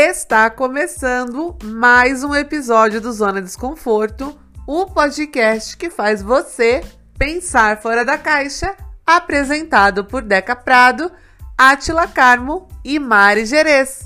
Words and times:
Está 0.00 0.48
começando 0.48 1.58
mais 1.60 2.22
um 2.22 2.32
episódio 2.32 3.00
do 3.00 3.12
Zona 3.12 3.42
Desconforto, 3.42 4.38
o 4.64 4.86
podcast 4.86 5.76
que 5.76 5.90
faz 5.90 6.22
você 6.22 6.82
pensar 7.18 7.82
fora 7.82 8.04
da 8.04 8.16
caixa, 8.16 8.76
apresentado 9.04 10.04
por 10.04 10.22
Deca 10.22 10.54
Prado, 10.54 11.10
Atila 11.58 12.06
Carmo 12.06 12.68
e 12.84 12.96
Mari 13.00 13.44
Gerês. 13.44 14.04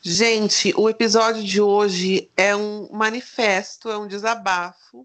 Gente, 0.00 0.72
o 0.76 0.88
episódio 0.88 1.42
de 1.42 1.60
hoje 1.60 2.30
é 2.36 2.54
um 2.54 2.88
manifesto, 2.92 3.90
é 3.90 3.98
um 3.98 4.06
desabafo 4.06 5.04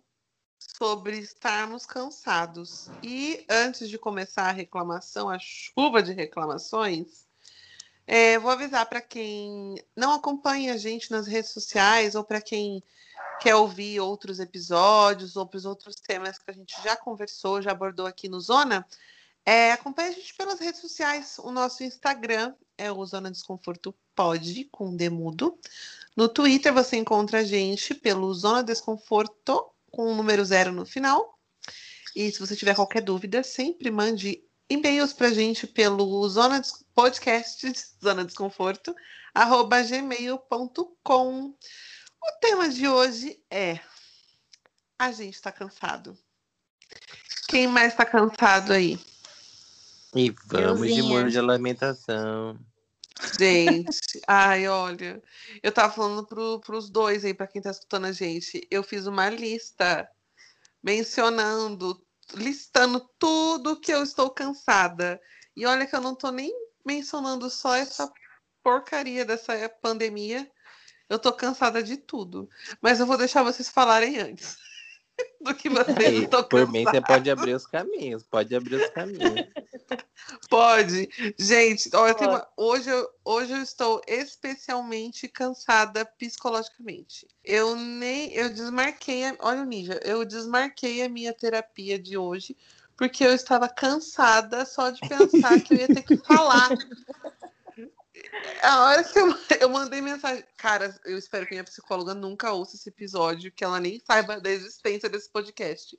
sobre 0.84 1.18
estarmos 1.18 1.86
cansados. 1.86 2.90
E 3.02 3.46
antes 3.50 3.90
de 3.90 3.98
começar 3.98 4.50
a 4.50 4.52
reclamação, 4.52 5.30
a 5.30 5.40
chuva 5.40 6.04
de 6.04 6.12
reclamações, 6.12 7.26
é, 8.06 8.38
vou 8.38 8.52
avisar 8.52 8.86
para 8.88 9.00
quem 9.00 9.82
não 9.96 10.12
acompanha 10.12 10.74
a 10.74 10.78
gente 10.78 11.10
nas 11.10 11.26
redes 11.26 11.52
sociais 11.52 12.16
ou 12.16 12.24
para 12.26 12.42
quem 12.42 12.84
quer 13.40 13.56
ouvir 13.56 14.02
outros 14.02 14.42
episódios 14.42 15.38
ou 15.38 15.48
para 15.48 15.56
os 15.56 15.64
outros 15.64 15.96
temas 15.96 16.38
que 16.38 16.52
a 16.52 16.54
gente 16.54 16.76
já 16.84 16.98
conversou, 16.98 17.62
já 17.62 17.72
abordou 17.72 18.06
aqui 18.06 18.28
no 18.28 18.42
Zona, 18.42 18.86
é, 19.46 19.72
acompanhe 19.72 20.10
a 20.10 20.12
gente 20.12 20.36
pelas 20.36 20.60
redes 20.60 20.82
sociais. 20.82 21.40
O 21.40 21.50
nosso 21.50 21.82
Instagram 21.82 22.54
é 22.78 22.92
o 22.92 23.06
Zona 23.06 23.32
Desconforto 23.32 23.96
Pode, 24.14 24.66
com 24.66 24.94
demudo. 24.94 25.58
No 26.14 26.28
Twitter 26.28 26.74
você 26.74 26.98
encontra 26.98 27.40
a 27.40 27.44
gente 27.44 27.96
pelo 27.96 28.34
Zona 28.34 28.62
Desconforto, 28.62 29.73
com 29.94 30.12
o 30.12 30.16
número 30.16 30.44
zero 30.44 30.72
no 30.72 30.86
final. 30.86 31.40
E 32.16 32.32
se 32.32 32.40
você 32.40 32.56
tiver 32.56 32.76
qualquer 32.76 33.02
dúvida, 33.02 33.44
sempre 33.44 33.90
mande 33.90 34.44
e-mails 34.70 35.14
para 35.14 35.28
a 35.28 35.34
gente 35.34 35.68
pelo 35.68 36.28
Zona 36.28 36.62
Podcast 36.94 37.72
Zona 38.04 38.26
Desconforto, 38.26 38.94
arroba 39.34 39.82
gmail.com. 39.84 41.46
O 41.46 42.40
tema 42.42 42.70
de 42.70 42.88
hoje 42.88 43.40
é 43.50 43.80
A 44.98 45.12
gente 45.12 45.36
está 45.36 45.52
cansado. 45.52 46.18
Quem 47.48 47.68
mais 47.68 47.94
está 47.94 48.06
cansado 48.06 48.74
aí? 48.74 49.00
E 50.16 50.34
vamos 50.48 50.94
de 50.94 51.04
molho 51.04 51.30
de 51.30 51.40
lamentação. 51.40 52.58
Gente, 53.40 54.22
ai, 54.28 54.68
olha, 54.68 55.22
eu 55.62 55.72
tava 55.72 55.94
falando 55.94 56.26
pro, 56.26 56.60
pros 56.60 56.90
dois 56.90 57.24
aí, 57.24 57.34
para 57.34 57.48
quem 57.48 57.62
tá 57.62 57.70
escutando 57.70 58.06
a 58.06 58.12
gente, 58.12 58.68
eu 58.72 58.84
fiz 58.84 59.06
uma 59.06 59.30
lista 59.30 60.10
mencionando, 60.82 62.06
listando 62.34 63.00
tudo 63.20 63.80
que 63.80 63.94
eu 63.94 64.04
estou 64.04 64.30
cansada. 64.30 65.22
E 65.56 65.66
olha 65.66 65.86
que 65.86 65.96
eu 65.96 66.02
não 66.02 66.16
tô 66.16 66.32
nem 66.32 66.52
mencionando 66.86 67.50
só 67.50 67.76
essa 67.76 68.12
porcaria 68.64 69.24
dessa 69.24 69.70
pandemia. 69.82 70.50
Eu 71.08 71.20
tô 71.20 71.32
cansada 71.32 71.84
de 71.84 71.98
tudo. 71.98 72.50
Mas 72.82 73.00
eu 73.00 73.06
vou 73.06 73.18
deixar 73.18 73.44
vocês 73.44 73.70
falarem 73.70 74.18
antes 74.20 74.58
do 75.42 75.54
que 75.54 75.70
vocês 75.70 76.24
estão 76.24 76.44
Por 76.44 76.70
mim, 76.72 76.84
você 76.84 77.02
pode 77.02 77.30
abrir 77.30 77.54
os 77.54 77.66
caminhos. 77.66 78.24
Pode 78.24 78.56
abrir 78.56 78.76
os 78.76 78.90
caminhos. 78.90 79.48
pode. 80.50 81.10
Gente, 81.38 81.90
olha, 81.96 82.16
pode. 82.16 82.30
Uma... 82.30 82.48
hoje, 82.58 82.90
eu, 82.90 83.10
hoje 83.24 83.54
eu 83.54 83.62
estou 83.62 84.02
especialmente 84.08 85.28
cansada 85.28 86.06
psicologicamente. 86.06 87.28
Eu 87.44 87.76
nem. 87.76 88.34
Eu 88.34 88.50
desmarquei. 88.50 89.26
A... 89.26 89.36
Olha 89.40 89.62
o 89.62 89.66
Ninja, 89.66 90.00
eu 90.04 90.24
desmarquei 90.26 91.04
a 91.04 91.10
minha 91.10 91.34
terapia 91.34 92.00
de 92.00 92.18
hoje 92.18 92.56
porque 92.96 93.26
eu 93.26 93.34
estava 93.34 93.68
cansada 93.68 94.66
só 94.66 94.92
de 94.92 95.02
pensar 95.02 95.60
que 95.60 95.74
eu 95.74 95.78
ia 95.80 95.88
ter 95.88 96.04
que 96.04 96.16
falar 96.18 96.70
a 98.62 98.84
hora 98.84 99.04
que 99.04 99.20
eu, 99.20 99.28
eu 99.62 99.70
mandei 99.70 100.02
mensagem. 100.02 100.44
Cara, 100.58 100.96
eu 101.06 101.18
espero 101.18 101.46
que 101.46 101.54
minha 101.54 101.64
psicóloga 101.64 102.14
nunca 102.14 102.52
ouça 102.52 102.76
esse 102.76 102.90
episódio, 102.90 103.52
que 103.52 103.64
ela 103.64 103.80
nem 103.80 104.02
saiba 104.06 104.40
da 104.40 104.50
existência 104.50 105.10
desse 105.10 105.30
podcast. 105.30 105.98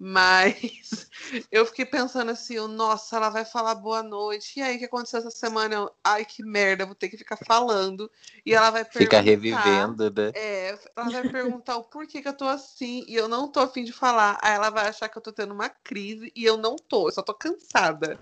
Mas 0.00 1.10
eu 1.50 1.66
fiquei 1.66 1.84
pensando 1.84 2.30
assim, 2.30 2.56
nossa, 2.68 3.16
ela 3.16 3.30
vai 3.30 3.44
falar 3.44 3.74
boa 3.74 4.00
noite. 4.00 4.60
E 4.60 4.62
aí, 4.62 4.76
o 4.76 4.78
que 4.78 4.84
aconteceu 4.84 5.18
essa 5.18 5.30
semana? 5.30 5.74
Eu, 5.74 5.90
Ai, 6.04 6.24
que 6.24 6.44
merda, 6.44 6.86
vou 6.86 6.94
ter 6.94 7.08
que 7.08 7.18
ficar 7.18 7.36
falando. 7.36 8.08
E 8.46 8.54
ela 8.54 8.70
vai 8.70 8.84
perguntar. 8.84 9.16
Fica 9.16 9.20
revivendo, 9.20 10.04
né? 10.10 10.30
É, 10.34 10.78
ela 10.94 11.10
vai 11.10 11.28
perguntar 11.28 11.76
o 11.78 11.84
porquê 11.84 12.22
que 12.22 12.28
eu 12.28 12.36
tô 12.36 12.46
assim 12.46 13.04
e 13.08 13.16
eu 13.16 13.26
não 13.26 13.48
tô 13.48 13.58
afim 13.58 13.82
de 13.82 13.92
falar. 13.92 14.38
Aí 14.40 14.54
ela 14.54 14.70
vai 14.70 14.86
achar 14.86 15.08
que 15.08 15.18
eu 15.18 15.22
tô 15.22 15.32
tendo 15.32 15.52
uma 15.52 15.68
crise 15.68 16.32
e 16.36 16.44
eu 16.44 16.56
não 16.56 16.76
tô, 16.76 17.08
eu 17.08 17.12
só 17.12 17.22
tô 17.22 17.34
cansada. 17.34 18.20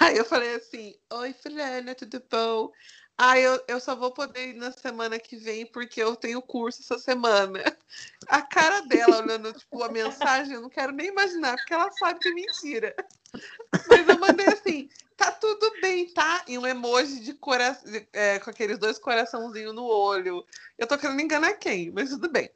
Aí 0.00 0.16
eu 0.16 0.24
falei 0.24 0.54
assim: 0.54 0.94
Oi, 1.12 1.32
Filhana, 1.32 1.94
tudo 1.94 2.22
bom? 2.30 2.72
Ah, 3.22 3.38
eu, 3.38 3.62
eu 3.68 3.78
só 3.78 3.94
vou 3.94 4.10
poder 4.12 4.48
ir 4.48 4.54
na 4.54 4.72
semana 4.72 5.18
que 5.18 5.36
vem 5.36 5.66
porque 5.66 6.02
eu 6.02 6.16
tenho 6.16 6.40
curso 6.40 6.80
essa 6.80 6.98
semana. 6.98 7.60
A 8.28 8.40
cara 8.40 8.80
dela 8.80 9.18
olhando 9.18 9.52
tipo, 9.52 9.82
a 9.82 9.90
mensagem, 9.90 10.54
eu 10.54 10.62
não 10.62 10.70
quero 10.70 10.90
nem 10.90 11.08
imaginar, 11.08 11.56
porque 11.56 11.74
ela 11.74 11.90
sabe 11.92 12.18
que 12.18 12.28
é 12.28 12.32
mentira. 12.32 12.94
Mas 13.88 14.08
eu 14.08 14.18
mandei 14.18 14.46
assim, 14.46 14.88
tá 15.18 15.30
tudo 15.32 15.70
bem, 15.82 16.08
tá? 16.14 16.42
E 16.48 16.56
um 16.56 16.66
emoji 16.66 17.20
de 17.20 17.34
coração, 17.34 17.92
é, 18.12 18.38
com 18.38 18.48
aqueles 18.48 18.78
dois 18.78 18.98
coraçãozinhos 18.98 19.74
no 19.74 19.84
olho. 19.84 20.42
Eu 20.78 20.86
tô 20.86 20.96
querendo 20.96 21.20
enganar 21.20 21.52
quem, 21.54 21.90
mas 21.90 22.08
tudo 22.08 22.30
bem. 22.30 22.50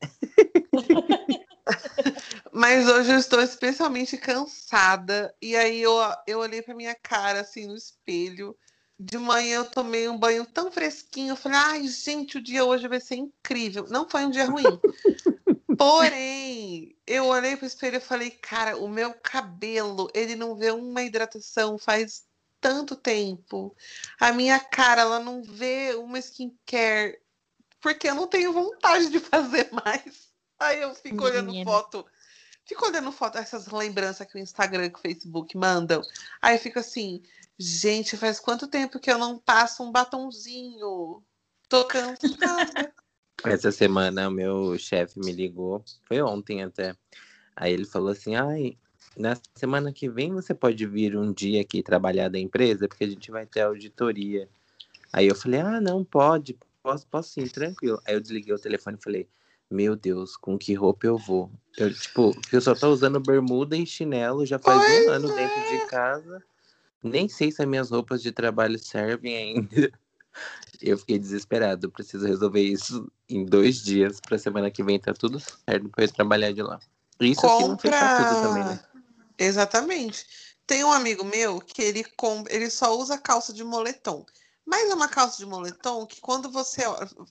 Mas 2.53 2.89
hoje 2.89 3.12
eu 3.12 3.19
estou 3.19 3.41
especialmente 3.41 4.17
cansada. 4.17 5.35
E 5.41 5.57
aí 5.57 5.81
eu, 5.81 5.95
eu 6.27 6.39
olhei 6.41 6.62
para 6.62 6.75
minha 6.75 6.95
cara 6.95 7.41
assim 7.41 7.67
no 7.67 7.77
espelho. 7.77 8.57
De 8.99 9.19
manhã 9.19 9.57
eu 9.57 9.65
tomei 9.65 10.09
um 10.09 10.19
banho 10.19 10.47
tão 10.47 10.71
fresquinho. 10.71 11.33
Eu 11.33 11.37
falei, 11.37 11.59
ai, 11.59 11.87
gente, 11.89 12.39
o 12.39 12.43
dia 12.43 12.65
hoje 12.65 12.87
vai 12.87 13.01
ser 13.01 13.17
incrível. 13.17 13.87
Não 13.89 14.09
foi 14.09 14.25
um 14.25 14.31
dia 14.31 14.47
ruim. 14.47 14.65
Porém, 15.77 16.95
eu 17.07 17.27
olhei 17.27 17.57
para 17.57 17.65
o 17.65 17.67
espelho 17.67 17.97
e 17.97 18.01
falei, 18.01 18.31
cara, 18.31 18.77
o 18.77 18.89
meu 18.89 19.13
cabelo, 19.15 20.09
ele 20.15 20.37
não 20.37 20.55
vê 20.55 20.71
uma 20.71 21.03
hidratação 21.03 21.77
faz 21.77 22.25
tanto 22.61 22.95
tempo. 22.95 23.75
A 24.21 24.33
minha 24.33 24.61
cara, 24.61 25.03
ela 25.03 25.19
não 25.19 25.43
vê 25.43 25.95
uma 25.97 26.19
skincare. 26.19 27.19
Porque 27.81 28.09
eu 28.09 28.15
não 28.15 28.27
tenho 28.27 28.53
vontade 28.53 29.11
de 29.11 29.19
fazer 29.21 29.69
mais. 29.73 30.34
Aí 30.59 30.81
eu 30.81 30.94
fico 30.94 31.25
Menina. 31.25 31.31
olhando 31.31 31.65
foto 31.65 32.06
Fico 32.66 32.87
olhando 32.87 33.12
foto, 33.12 33.37
essas 33.37 33.66
lembranças 33.66 34.26
que 34.26 34.38
o 34.38 34.41
Instagram 34.41 34.87
e 34.87 34.88
o 34.88 34.98
Facebook 34.98 35.56
mandam. 35.56 36.00
Aí 36.41 36.56
eu 36.56 36.59
fico 36.59 36.78
assim, 36.78 37.22
gente, 37.59 38.16
faz 38.16 38.41
quanto 38.41 38.66
tempo 38.66 38.98
que 38.98 39.10
eu 39.10 39.19
não 39.19 39.38
passo 39.38 39.82
um 39.82 39.92
batonzinho? 39.92 41.22
Tô 41.69 41.84
cansada. 41.84 42.92
Essa 43.44 43.70
semana 43.70 44.28
o 44.28 44.31
meu 44.31 44.78
chefe 44.78 45.20
me 45.20 45.31
ligou, 45.31 45.84
foi 46.04 46.22
ontem 46.22 46.62
até. 46.62 46.97
Aí 47.54 47.71
ele 47.71 47.84
falou 47.84 48.09
assim: 48.09 48.34
ai, 48.34 48.78
na 49.15 49.36
semana 49.54 49.92
que 49.92 50.09
vem 50.09 50.32
você 50.32 50.54
pode 50.54 50.86
vir 50.86 51.15
um 51.15 51.31
dia 51.31 51.60
aqui 51.60 51.82
trabalhar 51.82 52.31
da 52.31 52.38
empresa, 52.38 52.88
porque 52.88 53.04
a 53.04 53.09
gente 53.09 53.31
vai 53.31 53.44
ter 53.44 53.60
auditoria. 53.60 54.48
Aí 55.12 55.26
eu 55.26 55.34
falei: 55.34 55.60
ah, 55.60 55.82
não, 55.82 56.03
pode, 56.03 56.56
posso, 56.82 57.06
posso 57.09 57.32
sim, 57.34 57.47
tranquilo. 57.47 58.00
Aí 58.06 58.15
eu 58.15 58.21
desliguei 58.21 58.54
o 58.54 58.59
telefone 58.59 58.97
e 58.98 59.04
falei: 59.04 59.28
meu 59.75 59.97
Deus, 59.97 60.37
com 60.37 60.57
que 60.57 60.73
roupa 60.75 61.07
eu 61.07 61.19
vou? 61.19 61.51
Eu, 61.77 61.93
tipo, 61.93 62.33
eu 62.53 62.61
só 62.61 62.75
tô 62.75 62.93
usando 62.93 63.19
bermuda 63.19 63.77
e 63.77 63.85
chinelo 63.85 64.47
já 64.47 64.59
faz 64.59 64.81
pois 64.81 65.07
um 65.07 65.11
ano 65.11 65.33
é. 65.33 65.35
dentro 65.35 65.71
de 65.71 65.87
casa. 65.87 66.43
Nem 67.03 67.29
sei 67.29 67.51
se 67.51 67.61
as 67.61 67.69
minhas 67.69 67.91
roupas 67.91 68.23
de 68.23 68.31
trabalho 68.33 68.79
servem 68.79 69.37
ainda. 69.37 69.93
Eu 70.83 70.99
fiquei 70.99 71.19
desesperado. 71.19 71.91
Preciso 71.91 72.27
resolver 72.27 72.61
isso 72.61 73.11
em 73.29 73.45
dois 73.45 73.83
dias. 73.83 74.21
Pra 74.21 74.37
semana 74.37 74.71
que 74.71 74.83
vem 74.83 74.99
tá 74.99 75.15
tudo 75.15 75.39
certo 75.39 75.89
pra 75.89 76.05
eu 76.05 76.13
trabalhar 76.13 76.53
de 76.53 76.60
lá. 76.60 76.78
Isso 77.21 77.41
Compra... 77.41 77.69
não 77.69 77.78
fechar 77.78 78.28
tudo 78.28 78.43
também, 78.43 78.65
né? 78.65 78.81
Exatamente. 79.39 80.27
Tem 80.66 80.83
um 80.83 80.93
amigo 80.93 81.25
meu 81.25 81.60
que 81.60 81.81
ele, 81.81 82.04
com... 82.16 82.45
ele 82.51 82.69
só 82.69 82.98
usa 82.98 83.16
calça 83.16 83.53
de 83.53 83.63
moletom. 83.63 84.27
Mas 84.66 84.89
é 84.89 84.95
uma 84.95 85.09
calça 85.09 85.37
de 85.37 85.47
moletom 85.47 86.07
que 86.07 86.21
quando 86.21 86.51
você. 86.51 86.83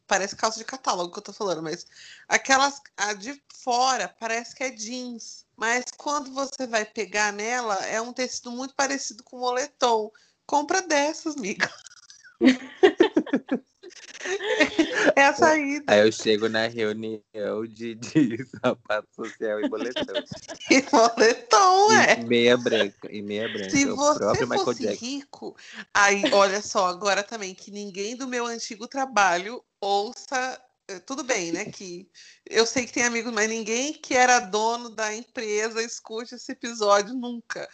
Parece 0.06 0.36
calça 0.36 0.60
de 0.60 0.66
catálogo 0.66 1.12
que 1.12 1.20
eu 1.20 1.24
tô 1.24 1.34
falando, 1.34 1.64
mas 1.64 1.86
aquelas. 2.28 2.80
A 2.96 3.14
de 3.14 3.42
fora 3.54 4.14
parece 4.20 4.56
que 4.56 4.64
é 4.64 4.70
jeans. 4.70 5.46
Mas 5.58 5.86
quando 5.98 6.32
você 6.32 6.68
vai 6.68 6.86
pegar 6.86 7.32
nela, 7.32 7.76
é 7.86 8.00
um 8.02 8.14
tecido 8.14 8.52
muito 8.52 8.76
parecido 8.76 9.24
com 9.24 9.40
moletom. 9.40 10.12
Compra 10.46 10.82
dessas, 10.82 11.36
amiga. 11.38 11.72
É 15.16 15.26
a 15.26 15.34
saída. 15.34 15.94
Aí 15.94 16.00
eu 16.00 16.12
chego 16.12 16.50
na 16.50 16.68
reunião 16.68 17.68
de, 17.68 17.96
de 17.96 18.46
sapato 18.62 19.08
social 19.16 19.60
e 19.62 19.70
boletão. 19.70 20.16
E 20.72 20.82
boletão, 20.84 21.92
é. 21.92 22.20
E 22.20 22.24
meia 22.24 22.58
branca. 22.58 23.12
E 23.12 23.22
meia 23.22 23.48
branca. 23.50 23.70
Se 23.70 23.86
você 23.86 24.48
fosse 24.48 24.88
rico, 24.96 25.56
aí, 25.94 26.24
olha 26.32 26.62
só, 26.62 26.88
agora 26.88 27.22
também, 27.22 27.54
que 27.54 27.70
ninguém 27.70 28.16
do 28.16 28.28
meu 28.28 28.46
antigo 28.46 28.88
trabalho 28.88 29.64
ouça 29.82 30.60
eh, 30.88 31.00
tudo 31.00 31.24
bem, 31.24 31.52
né? 31.52 31.66
Que 31.66 32.10
eu 32.50 32.66
sei 32.66 32.86
que 32.86 32.94
tem 32.94 33.04
amigos, 33.04 33.34
mas 33.34 33.50
ninguém 33.50 33.94
que 33.94 34.14
era 34.14 34.40
dono 34.40 34.90
da 34.90 35.14
empresa 35.14 35.82
escute 35.82 36.36
esse 36.36 36.52
episódio 36.52 37.14
nunca. 37.14 37.68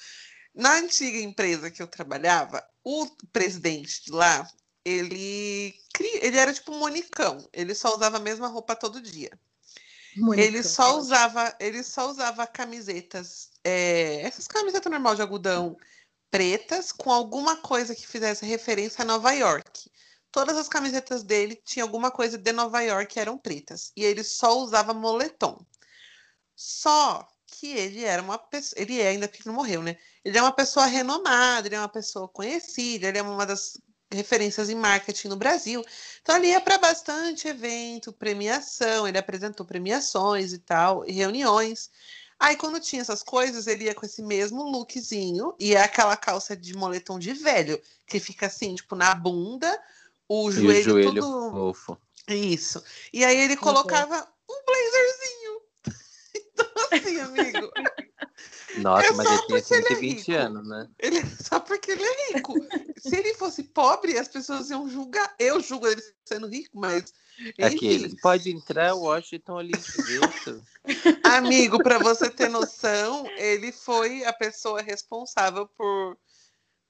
Na 0.53 0.75
antiga 0.75 1.19
empresa 1.19 1.71
que 1.71 1.81
eu 1.81 1.87
trabalhava, 1.87 2.63
o 2.83 3.07
presidente 3.31 4.03
de 4.05 4.11
lá, 4.11 4.47
ele, 4.83 5.75
ele 6.21 6.37
era 6.37 6.53
tipo 6.53 6.71
um 6.73 6.79
monicão. 6.79 7.47
Ele 7.53 7.73
só 7.75 7.95
usava 7.95 8.17
a 8.17 8.21
mesma 8.21 8.47
roupa 8.47 8.75
todo 8.75 9.01
dia. 9.01 9.31
Monicão, 10.17 10.43
ele 10.43 10.63
só 10.63 10.97
usava, 10.97 11.55
ele 11.59 11.83
só 11.83 12.09
usava 12.09 12.47
camisetas, 12.47 13.51
é, 13.63 14.21
essas 14.21 14.47
camisetas 14.47 14.91
normal 14.91 15.15
de 15.15 15.21
algodão 15.21 15.77
pretas 16.31 16.91
com 16.91 17.11
alguma 17.11 17.57
coisa 17.57 17.95
que 17.95 18.07
fizesse 18.07 18.45
referência 18.45 19.01
a 19.01 19.05
Nova 19.05 19.31
York. 19.31 19.89
Todas 20.31 20.57
as 20.57 20.69
camisetas 20.69 21.23
dele 21.23 21.55
tinham 21.55 21.87
alguma 21.87 22.11
coisa 22.11 22.37
de 22.37 22.51
Nova 22.51 22.81
York 22.81 23.19
eram 23.19 23.37
pretas. 23.37 23.91
E 23.95 24.03
ele 24.03 24.23
só 24.23 24.59
usava 24.59 24.93
moletom. 24.93 25.59
Só 26.55 27.27
que 27.47 27.67
ele 27.67 28.03
era 28.03 28.21
uma 28.21 28.37
pessoa. 28.37 28.79
Ele 28.79 29.01
é, 29.01 29.07
ainda 29.07 29.27
porque 29.27 29.47
não 29.47 29.55
morreu, 29.55 29.81
né? 29.81 29.97
Ele 30.23 30.37
é 30.37 30.41
uma 30.41 30.51
pessoa 30.51 30.85
renomada, 30.85 31.67
ele 31.67 31.75
é 31.75 31.79
uma 31.79 31.89
pessoa 31.89 32.27
conhecida, 32.27 33.07
ele 33.07 33.17
é 33.17 33.21
uma 33.23 33.45
das 33.45 33.79
referências 34.11 34.69
em 34.69 34.75
marketing 34.75 35.27
no 35.27 35.35
Brasil. 35.35 35.83
Então 36.21 36.35
ele 36.37 36.47
ia 36.47 36.61
para 36.61 36.77
bastante 36.77 37.47
evento, 37.47 38.11
premiação, 38.11 39.07
ele 39.07 39.17
apresentou 39.17 39.65
premiações 39.65 40.53
e 40.53 40.59
tal, 40.59 41.07
e 41.07 41.11
reuniões. 41.11 41.89
Aí 42.39 42.55
quando 42.55 42.79
tinha 42.79 43.01
essas 43.01 43.21
coisas, 43.21 43.67
ele 43.67 43.85
ia 43.85 43.93
com 43.93 44.05
esse 44.05 44.21
mesmo 44.21 44.63
lookzinho, 44.63 45.53
e 45.59 45.75
é 45.75 45.81
aquela 45.81 46.15
calça 46.15 46.55
de 46.55 46.73
moletom 46.75 47.19
de 47.19 47.33
velho, 47.33 47.79
que 48.07 48.19
fica 48.19 48.45
assim, 48.45 48.75
tipo, 48.75 48.95
na 48.95 49.13
bunda, 49.13 49.77
o 50.27 50.49
joelho, 50.49 50.79
o 50.79 50.83
joelho 50.83 51.21
tudo. 51.21 51.51
Fofo. 51.51 51.97
Isso. 52.29 52.81
E 53.11 53.25
aí 53.25 53.37
ele 53.37 53.57
colocava 53.57 54.15
uhum. 54.15 54.55
um 54.55 54.65
blazerzinho. 54.65 55.61
então, 56.35 56.65
assim, 56.93 57.19
amigo. 57.19 57.71
Nossa, 58.77 59.07
é 59.07 59.11
mas 59.11 59.27
ele 59.27 59.61
tinha 59.61 59.63
120 59.63 60.27
ele 60.27 60.37
é 60.37 60.41
anos, 60.41 60.67
né? 60.67 60.89
Ele, 60.99 61.21
só 61.41 61.59
porque 61.59 61.91
ele 61.91 62.03
é 62.03 62.33
rico. 62.33 62.53
Se 62.97 63.15
ele 63.15 63.33
fosse 63.33 63.63
pobre, 63.63 64.17
as 64.17 64.27
pessoas 64.27 64.69
iam 64.69 64.89
julgar. 64.89 65.33
Eu 65.39 65.59
julgo 65.59 65.87
ele 65.87 66.01
sendo 66.25 66.47
rico, 66.47 66.77
mas. 66.79 67.13
Aquele. 67.59 68.13
É 68.13 68.21
pode 68.21 68.51
entrar 68.51 68.93
o 68.93 69.01
Washington 69.01 69.53
Oliveto. 69.53 70.63
Amigo, 71.23 71.81
para 71.81 71.97
você 71.97 72.29
ter 72.29 72.49
noção, 72.49 73.25
ele 73.37 73.71
foi 73.71 74.25
a 74.25 74.33
pessoa 74.33 74.81
responsável 74.81 75.67
por 75.77 76.17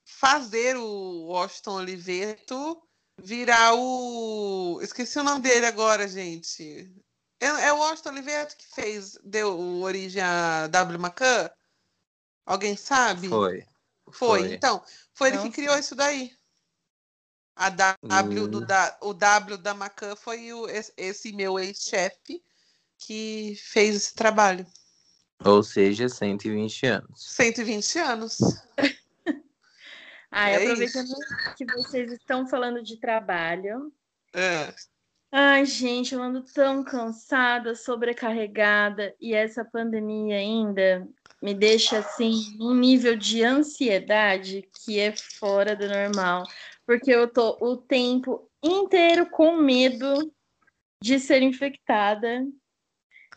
fazer 0.06 0.76
o 0.76 1.28
Washington 1.28 1.76
Oliveto 1.78 2.82
virar 3.22 3.74
o. 3.76 4.80
Esqueci 4.82 5.20
o 5.20 5.24
nome 5.24 5.42
dele 5.42 5.66
agora, 5.66 6.08
gente. 6.08 6.92
É, 7.40 7.46
é 7.46 7.74
o 7.74 7.78
Washington 7.78 8.10
Oliveto 8.10 8.58
que 8.58 8.66
fez, 8.68 9.18
deu 9.24 9.58
origem 9.82 10.22
a 10.22 10.68
W. 10.68 11.00
McCann? 11.00 11.50
Alguém 12.50 12.76
sabe? 12.76 13.30
Foi. 13.30 13.64
Foi. 14.12 14.40
Foi. 14.40 14.54
Então, 14.56 14.84
foi 15.14 15.30
Não 15.30 15.40
ele 15.40 15.50
que 15.50 15.56
criou 15.56 15.78
isso 15.78 15.94
daí. 15.94 16.36
A 17.56 17.70
W 17.70 18.44
hum. 18.44 18.48
do 18.48 18.66
da, 18.66 18.98
o 19.04 19.14
W 19.14 19.56
da 19.58 19.76
Macan 19.76 20.16
foi 20.16 20.52
o, 20.52 20.66
esse 20.98 21.32
meu 21.32 21.60
ex-chefe 21.60 22.44
que 22.98 23.54
fez 23.62 23.96
esse 23.96 24.16
trabalho. 24.16 24.66
Ou 25.46 25.62
seja, 25.62 26.10
120 26.10 26.88
anos. 26.88 27.24
120 27.24 28.00
anos. 28.00 28.38
Ah, 30.32 30.50
é 30.50 30.58
aproveitando 30.58 31.08
isso. 31.08 31.56
que 31.56 31.66
vocês 31.66 32.12
estão 32.12 32.48
falando 32.48 32.84
de 32.84 33.00
trabalho. 33.00 33.92
É. 34.32 34.72
Ai, 35.32 35.66
gente, 35.66 36.14
eu 36.14 36.22
ando 36.22 36.44
tão 36.44 36.84
cansada, 36.84 37.76
sobrecarregada, 37.76 39.16
e 39.20 39.34
essa 39.34 39.66
pandemia 39.66 40.38
ainda 40.38 41.08
me 41.42 41.54
deixa 41.54 42.00
assim 42.00 42.58
um 42.60 42.74
nível 42.74 43.16
de 43.16 43.44
ansiedade 43.44 44.68
que 44.74 45.00
é 45.00 45.16
fora 45.16 45.76
do 45.76 45.88
normal, 45.88 46.44
porque 46.86 47.12
eu 47.12 47.28
tô 47.28 47.58
o 47.62 47.78
tempo 47.78 48.50
inteiro 48.62 49.30
com 49.30 49.56
medo 49.58 50.32
de 51.02 51.20
ser 51.20 51.42
infectada. 51.42 52.46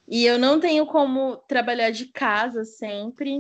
E 0.09 0.27
eu 0.27 0.39
não 0.39 0.59
tenho 0.59 0.85
como 0.87 1.37
trabalhar 1.49 1.91
de 1.91 2.07
casa 2.07 2.65
sempre. 2.65 3.39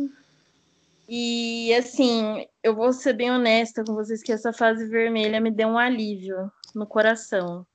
E 1.08 1.74
assim, 1.74 2.46
eu 2.62 2.74
vou 2.74 2.92
ser 2.92 3.14
bem 3.14 3.30
honesta 3.30 3.84
com 3.84 3.94
vocês 3.94 4.22
que 4.22 4.32
essa 4.32 4.52
fase 4.52 4.86
vermelha 4.86 5.40
me 5.40 5.50
deu 5.50 5.68
um 5.68 5.78
alívio 5.78 6.50
no 6.74 6.86
coração. 6.86 7.66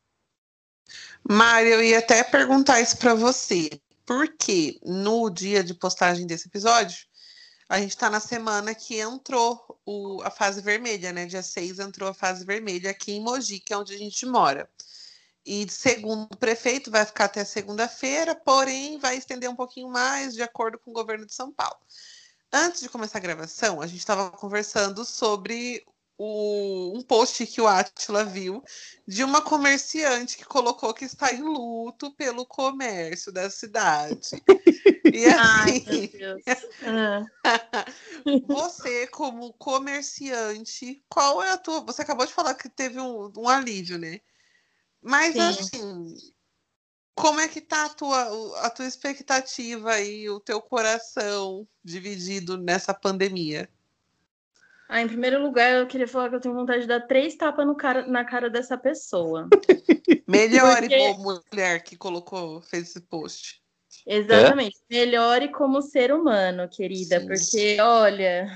Mário, 1.29 1.73
eu 1.73 1.83
ia 1.83 1.99
até 1.99 2.23
perguntar 2.23 2.79
isso 2.79 2.97
para 2.97 3.13
você, 3.13 3.69
porque 4.07 4.79
no 4.83 5.29
dia 5.29 5.61
de 5.61 5.73
postagem 5.73 6.25
desse 6.25 6.47
episódio, 6.47 7.05
a 7.67 7.77
gente 7.77 7.89
está 7.89 8.09
na 8.09 8.21
semana 8.21 8.73
que 8.73 8.97
entrou 8.97 9.77
o, 9.85 10.21
a 10.23 10.31
fase 10.31 10.61
vermelha, 10.61 11.11
né? 11.11 11.25
Dia 11.25 11.43
6 11.43 11.79
entrou 11.79 12.07
a 12.09 12.13
fase 12.13 12.45
vermelha 12.45 12.89
aqui 12.89 13.11
em 13.11 13.21
Mogi, 13.21 13.59
que 13.59 13.73
é 13.73 13.77
onde 13.77 13.93
a 13.93 13.97
gente 13.97 14.25
mora. 14.25 14.69
E 15.45 15.69
segundo 15.69 16.29
o 16.31 16.37
prefeito, 16.37 16.89
vai 16.89 17.05
ficar 17.05 17.25
até 17.25 17.43
segunda-feira, 17.43 18.33
porém 18.33 18.97
vai 18.97 19.17
estender 19.17 19.49
um 19.49 19.55
pouquinho 19.55 19.89
mais, 19.89 20.33
de 20.33 20.41
acordo 20.41 20.79
com 20.79 20.91
o 20.91 20.93
governo 20.93 21.25
de 21.25 21.33
São 21.33 21.51
Paulo. 21.51 21.77
Antes 22.51 22.79
de 22.79 22.87
começar 22.87 23.17
a 23.17 23.21
gravação, 23.21 23.81
a 23.81 23.87
gente 23.87 23.99
estava 23.99 24.31
conversando 24.31 25.03
sobre 25.03 25.85
o, 26.17 26.97
um 26.97 27.01
post 27.01 27.45
que 27.45 27.61
o 27.61 27.67
Atila 27.67 28.25
viu 28.25 28.63
de 29.07 29.23
uma 29.23 29.41
comerciante 29.41 30.37
que 30.37 30.45
colocou 30.45 30.93
que 30.93 31.05
está 31.05 31.31
em 31.31 31.41
luto 31.41 32.13
pelo 32.15 32.45
comércio 32.45 33.31
da 33.31 33.49
cidade. 33.49 34.41
E 35.11 35.25
assim, 35.29 35.39
Ai, 35.39 35.83
você 38.47 39.07
como 39.07 39.53
comerciante, 39.53 41.03
qual 41.09 41.43
é 41.43 41.51
a 41.51 41.57
tua? 41.57 41.81
Você 41.81 42.01
acabou 42.01 42.25
de 42.25 42.33
falar 42.33 42.55
que 42.55 42.69
teve 42.69 42.99
um, 42.99 43.31
um 43.37 43.47
alívio, 43.47 43.97
né? 43.97 44.19
Mas 45.01 45.33
Sim. 45.33 45.41
assim, 45.41 46.15
como 47.15 47.39
é 47.39 47.47
que 47.47 47.61
tá 47.61 47.85
a 47.85 47.89
tua, 47.89 48.65
a 48.65 48.69
tua 48.69 48.87
expectativa 48.87 49.99
e 49.99 50.29
o 50.29 50.39
teu 50.39 50.61
coração 50.61 51.67
dividido 51.83 52.57
nessa 52.57 52.93
pandemia? 52.93 53.69
Ah, 54.89 55.01
em 55.01 55.07
primeiro 55.07 55.41
lugar, 55.41 55.73
eu 55.73 55.87
queria 55.87 56.07
falar 56.07 56.29
que 56.29 56.35
eu 56.35 56.39
tenho 56.39 56.55
vontade 56.55 56.81
de 56.81 56.87
dar 56.87 57.01
três 57.01 57.35
tapas 57.35 57.67
cara, 57.77 58.07
na 58.07 58.23
cara 58.23 58.49
dessa 58.49 58.77
pessoa. 58.77 59.49
Melhore 60.27 60.87
Porque... 60.87 60.97
como 60.97 61.41
mulher 61.51 61.83
que 61.83 61.97
colocou, 61.97 62.61
fez 62.61 62.89
esse 62.89 63.01
post. 63.01 63.61
Exatamente. 64.05 64.77
É? 64.89 64.95
Melhore 64.95 65.51
como 65.51 65.81
ser 65.81 66.13
humano, 66.13 66.69
querida. 66.69 67.19
Sim. 67.19 67.27
Porque, 67.27 67.81
olha. 67.81 68.47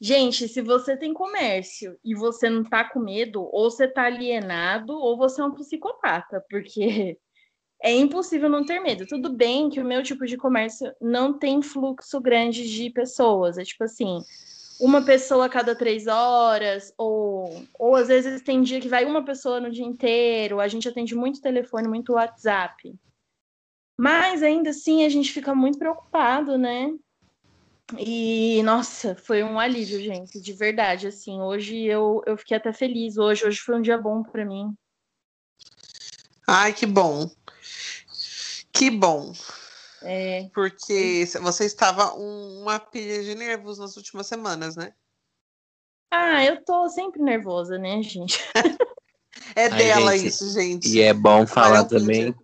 Gente, 0.00 0.46
se 0.46 0.62
você 0.62 0.96
tem 0.96 1.12
comércio 1.12 1.98
e 2.04 2.14
você 2.14 2.48
não 2.48 2.62
tá 2.62 2.84
com 2.88 3.00
medo, 3.00 3.42
ou 3.52 3.68
você 3.68 3.88
tá 3.88 4.04
alienado, 4.04 4.92
ou 4.92 5.16
você 5.16 5.40
é 5.40 5.44
um 5.44 5.52
psicopata, 5.52 6.44
porque 6.48 7.18
é 7.82 7.92
impossível 7.92 8.48
não 8.48 8.64
ter 8.64 8.78
medo. 8.78 9.06
Tudo 9.08 9.32
bem 9.32 9.68
que 9.68 9.80
o 9.80 9.84
meu 9.84 10.00
tipo 10.04 10.24
de 10.24 10.36
comércio 10.36 10.94
não 11.00 11.36
tem 11.36 11.60
fluxo 11.60 12.20
grande 12.20 12.70
de 12.72 12.90
pessoas. 12.90 13.58
É 13.58 13.64
tipo 13.64 13.82
assim, 13.82 14.22
uma 14.80 15.02
pessoa 15.02 15.46
a 15.46 15.48
cada 15.48 15.74
três 15.74 16.06
horas, 16.06 16.92
ou, 16.96 17.64
ou 17.78 17.96
às 17.96 18.08
vezes 18.08 18.42
tem 18.42 18.62
dia 18.62 18.80
que 18.80 18.88
vai 18.88 19.04
uma 19.04 19.24
pessoa 19.24 19.60
no 19.60 19.70
dia 19.70 19.84
inteiro, 19.84 20.60
a 20.60 20.68
gente 20.68 20.88
atende 20.88 21.14
muito 21.14 21.40
telefone, 21.40 21.88
muito 21.88 22.12
WhatsApp. 22.12 22.94
Mas 23.98 24.42
ainda 24.42 24.70
assim 24.70 25.04
a 25.04 25.08
gente 25.08 25.32
fica 25.32 25.54
muito 25.54 25.78
preocupado, 25.78 26.56
né? 26.56 26.94
E 27.96 28.62
nossa, 28.62 29.16
foi 29.16 29.42
um 29.42 29.58
alívio, 29.58 29.98
gente, 29.98 30.40
de 30.40 30.52
verdade. 30.52 31.06
Assim, 31.08 31.40
hoje 31.40 31.84
eu, 31.84 32.22
eu 32.26 32.36
fiquei 32.36 32.56
até 32.56 32.72
feliz. 32.72 33.16
Hoje, 33.16 33.46
hoje 33.46 33.58
foi 33.58 33.76
um 33.76 33.82
dia 33.82 33.96
bom 33.96 34.22
para 34.22 34.44
mim. 34.44 34.72
Ai, 36.46 36.72
que 36.72 36.86
bom. 36.86 37.30
Que 38.72 38.90
bom. 38.90 39.32
É. 40.02 40.48
Porque 40.54 41.24
você 41.40 41.64
estava 41.64 42.14
uma 42.14 42.78
pilha 42.78 43.22
de 43.22 43.34
nervos 43.34 43.78
nas 43.78 43.96
últimas 43.96 44.26
semanas, 44.26 44.76
né? 44.76 44.92
Ah, 46.10 46.44
eu 46.44 46.64
tô 46.64 46.88
sempre 46.88 47.22
nervosa, 47.22 47.78
né, 47.78 48.02
gente? 48.02 48.38
é 49.54 49.64
Ai, 49.64 49.78
dela 49.78 50.16
gente, 50.16 50.28
isso, 50.28 50.52
gente. 50.52 50.88
E 50.88 51.00
é 51.00 51.12
bom 51.12 51.46
falar 51.46 51.84
também 51.84 52.34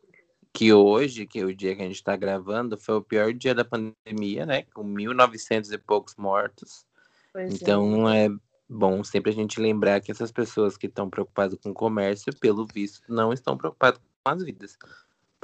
que 0.52 0.72
hoje, 0.72 1.26
que 1.26 1.40
é 1.40 1.44
o 1.44 1.54
dia 1.54 1.74
que 1.74 1.82
a 1.82 1.86
gente 1.86 1.96
está 1.96 2.14
gravando, 2.14 2.78
foi 2.78 2.96
o 2.96 3.02
pior 3.02 3.32
dia 3.32 3.54
da 3.54 3.64
pandemia, 3.64 4.46
né? 4.46 4.62
Com 4.74 4.84
1.900 4.84 5.72
e 5.72 5.78
poucos 5.78 6.14
mortos. 6.16 6.86
Pois 7.32 7.50
é. 7.50 7.56
então 7.56 8.08
é. 8.08 8.26
é 8.26 8.30
bom 8.68 9.02
sempre 9.02 9.32
a 9.32 9.34
gente 9.34 9.60
lembrar 9.60 10.00
que 10.00 10.12
essas 10.12 10.30
pessoas 10.30 10.76
que 10.76 10.86
estão 10.86 11.10
preocupadas 11.10 11.58
com 11.60 11.70
o 11.70 11.74
comércio, 11.74 12.32
pelo 12.38 12.66
visto, 12.66 13.02
não 13.08 13.32
estão 13.32 13.56
preocupadas 13.56 13.98
com 13.98 14.30
as 14.30 14.44
vidas. 14.44 14.76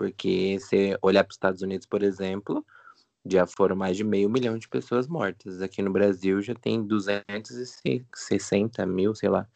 Porque 0.00 0.59
se 0.61 0.97
olhar 1.02 1.25
para 1.25 1.30
os 1.30 1.37
Estados 1.37 1.61
Unidos, 1.61 1.87
por 1.87 2.02
exemplo, 2.02 2.64
já 3.26 3.47
foram 3.47 3.76
mais 3.76 3.99
de 3.99 4.02
meio 4.02 4.30
milhão 4.30 4.57
de 4.57 4.66
pessoas 4.66 5.07
mortas. 5.07 5.61
Aqui 5.61 5.83
no 5.83 5.92
Brasil 5.92 6.40
já 6.40 6.54
tem 6.54 6.83
260 6.83 8.87
mil, 8.87 9.14
sei 9.14 9.28
lá, 9.28 9.47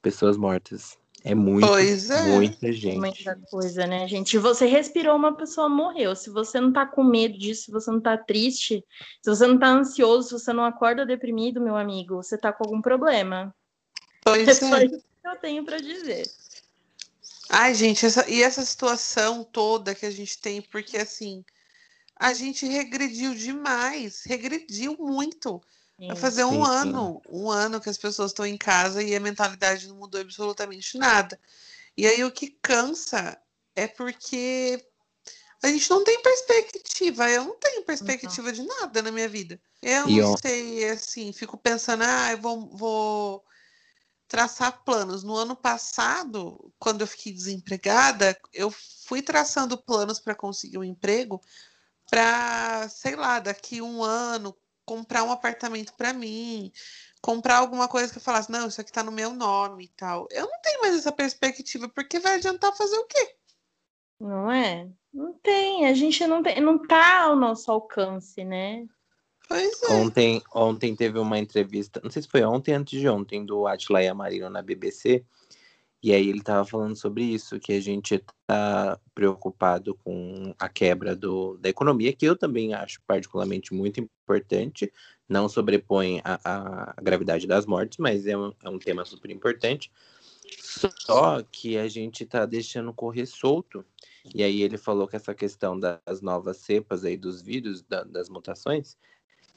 pessoas 0.00 0.36
mortas. 0.36 0.96
É 1.24 1.34
muito, 1.34 1.66
Pois 1.66 2.10
é. 2.10 2.22
muita 2.28 2.70
gente. 2.70 2.96
Muita 2.96 3.36
coisa, 3.50 3.88
né, 3.88 4.06
gente? 4.06 4.30
Se 4.30 4.38
você 4.38 4.66
respirou, 4.66 5.16
uma 5.16 5.36
pessoa 5.36 5.68
morreu. 5.68 6.14
Se 6.14 6.30
você 6.30 6.60
não 6.60 6.72
tá 6.72 6.86
com 6.86 7.02
medo 7.02 7.36
disso, 7.36 7.64
se 7.64 7.72
você 7.72 7.90
não 7.90 8.00
tá 8.00 8.16
triste, 8.16 8.84
se 9.20 9.28
você 9.28 9.48
não 9.48 9.58
tá 9.58 9.66
ansioso, 9.66 10.28
se 10.28 10.44
você 10.44 10.52
não 10.52 10.64
acorda 10.64 11.04
deprimido, 11.04 11.60
meu 11.60 11.74
amigo, 11.74 12.22
você 12.22 12.38
tá 12.38 12.52
com 12.52 12.62
algum 12.62 12.80
problema. 12.80 13.52
É 13.52 14.18
Pois 14.22 14.58
só 14.58 14.76
é. 14.76 14.84
isso 14.84 15.00
que 15.00 15.28
eu 15.28 15.36
tenho 15.40 15.64
pra 15.64 15.78
dizer. 15.78 16.22
Ai, 17.50 17.74
gente, 17.74 18.04
essa- 18.06 18.28
e 18.28 18.42
essa 18.42 18.64
situação 18.64 19.44
toda 19.44 19.94
que 19.94 20.06
a 20.06 20.10
gente 20.10 20.38
tem, 20.38 20.60
porque 20.62 20.96
assim, 20.98 21.44
a 22.16 22.34
gente 22.34 22.66
regrediu 22.66 23.34
demais, 23.34 24.22
regrediu 24.24 24.96
muito. 24.98 25.62
Vai 26.06 26.16
fazer 26.16 26.44
um 26.44 26.64
Sim, 26.64 26.64
sim. 26.64 26.64
ano, 26.64 27.22
um 27.28 27.50
ano 27.50 27.80
que 27.80 27.88
as 27.90 27.98
pessoas 27.98 28.30
estão 28.32 28.46
em 28.46 28.56
casa 28.58 29.02
e 29.02 29.14
a 29.16 29.20
mentalidade 29.20 29.88
não 29.88 29.96
mudou 29.96 30.20
absolutamente 30.20 30.98
nada. 30.98 31.38
E 31.96 32.06
aí 32.06 32.24
o 32.24 32.32
que 32.32 32.48
cansa 32.62 33.38
é 33.76 33.86
porque 33.88 34.84
a 35.62 35.68
gente 35.68 35.90
não 35.90 36.04
tem 36.04 36.20
perspectiva. 36.22 37.30
Eu 37.30 37.44
não 37.44 37.58
tenho 37.58 37.84
perspectiva 37.84 38.52
de 38.52 38.62
nada 38.64 39.02
na 39.02 39.10
minha 39.12 39.28
vida. 39.28 39.60
Eu 39.82 40.08
E 40.08 40.10
não 40.10 40.22
ó- 40.22 40.38
sei, 40.42 40.88
assim, 40.90 41.32
fico 41.32 41.56
pensando, 41.58 42.02
ah, 42.04 42.32
eu 42.32 42.38
vou, 42.38 42.68
vou 42.76 43.44
traçar 44.28 44.84
planos. 44.84 45.24
No 45.24 45.34
ano 45.34 45.56
passado, 45.56 46.72
quando 46.78 47.00
eu 47.00 47.06
fiquei 47.06 47.32
desempregada, 47.32 48.38
eu 48.52 48.70
fui 48.70 49.22
traçando 49.22 49.82
planos 49.82 50.20
para 50.20 50.34
conseguir 50.34 50.78
um 50.78 50.84
emprego 50.84 51.40
para, 52.10 52.88
sei 52.88 53.16
lá, 53.16 53.40
daqui 53.40 53.82
um 53.82 54.02
ano 54.02 54.56
comprar 54.84 55.22
um 55.22 55.32
apartamento 55.32 55.92
para 55.94 56.14
mim, 56.14 56.72
comprar 57.20 57.58
alguma 57.58 57.88
coisa 57.88 58.10
que 58.10 58.18
eu 58.18 58.22
falasse, 58.22 58.50
não, 58.50 58.68
isso 58.68 58.80
aqui 58.80 58.90
tá 58.90 59.02
no 59.02 59.12
meu 59.12 59.34
nome 59.34 59.84
e 59.84 59.88
tal. 59.88 60.26
Eu 60.30 60.46
não 60.46 60.60
tenho 60.62 60.80
mais 60.80 60.94
essa 60.94 61.12
perspectiva, 61.12 61.88
porque 61.88 62.18
vai 62.18 62.36
adiantar 62.36 62.74
fazer 62.74 62.96
o 62.96 63.06
quê? 63.06 63.36
Não 64.18 64.50
é? 64.50 64.88
Não 65.12 65.34
tem, 65.34 65.86
a 65.86 65.94
gente 65.94 66.26
não 66.26 66.42
tem, 66.42 66.60
não 66.60 66.78
tá 66.86 67.22
ao 67.24 67.36
nosso 67.36 67.70
alcance, 67.70 68.42
né? 68.44 68.86
Pois 69.48 69.82
é. 69.82 69.92
Ontem, 69.92 70.42
ontem 70.54 70.94
teve 70.94 71.18
uma 71.18 71.38
entrevista, 71.38 72.00
não 72.04 72.10
sei 72.10 72.22
se 72.22 72.28
foi 72.28 72.42
ontem 72.44 72.74
antes 72.74 73.00
de 73.00 73.08
ontem, 73.08 73.44
do 73.46 73.66
Atila 73.66 74.02
Yamarino 74.02 74.50
na 74.50 74.60
BBC, 74.60 75.24
e 76.02 76.12
aí 76.12 76.28
ele 76.28 76.42
tava 76.42 76.64
falando 76.64 76.94
sobre 76.94 77.24
isso, 77.24 77.58
que 77.58 77.72
a 77.72 77.80
gente 77.80 78.22
tá 78.46 79.00
preocupado 79.14 79.94
com 79.96 80.54
a 80.58 80.68
quebra 80.68 81.16
do, 81.16 81.56
da 81.56 81.68
economia, 81.68 82.12
que 82.12 82.24
eu 82.26 82.36
também 82.36 82.74
acho 82.74 83.00
particularmente 83.06 83.74
muito 83.74 83.98
importante, 83.98 84.92
não 85.28 85.48
sobrepõe 85.48 86.20
a, 86.22 86.38
a- 86.44 86.94
gravidade 87.02 87.46
das 87.46 87.66
mortes, 87.66 87.98
mas 87.98 88.26
é 88.26 88.36
um, 88.36 88.52
é 88.62 88.68
um 88.68 88.78
tema 88.78 89.04
super 89.04 89.30
importante. 89.30 89.90
Só 90.60 91.42
que 91.42 91.76
a 91.76 91.88
gente 91.88 92.24
tá 92.24 92.46
deixando 92.46 92.92
correr 92.92 93.26
solto. 93.26 93.84
E 94.34 94.42
aí 94.42 94.62
ele 94.62 94.78
falou 94.78 95.06
que 95.08 95.16
essa 95.16 95.34
questão 95.34 95.78
das 95.78 96.20
novas 96.22 96.58
cepas 96.58 97.04
aí 97.04 97.16
dos 97.16 97.42
vírus, 97.42 97.82
da- 97.82 98.04
das 98.04 98.28
mutações, 98.28 98.96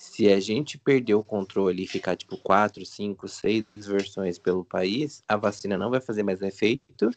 se 0.01 0.33
a 0.33 0.39
gente 0.39 0.79
perder 0.79 1.13
o 1.13 1.23
controle 1.23 1.83
e 1.83 1.87
ficar 1.87 2.15
tipo 2.15 2.35
quatro, 2.35 2.83
cinco, 2.83 3.27
seis 3.27 3.63
versões 3.75 4.39
pelo 4.39 4.65
país, 4.65 5.23
a 5.27 5.37
vacina 5.37 5.77
não 5.77 5.91
vai 5.91 6.01
fazer 6.01 6.23
mais 6.23 6.41
efeito 6.41 7.11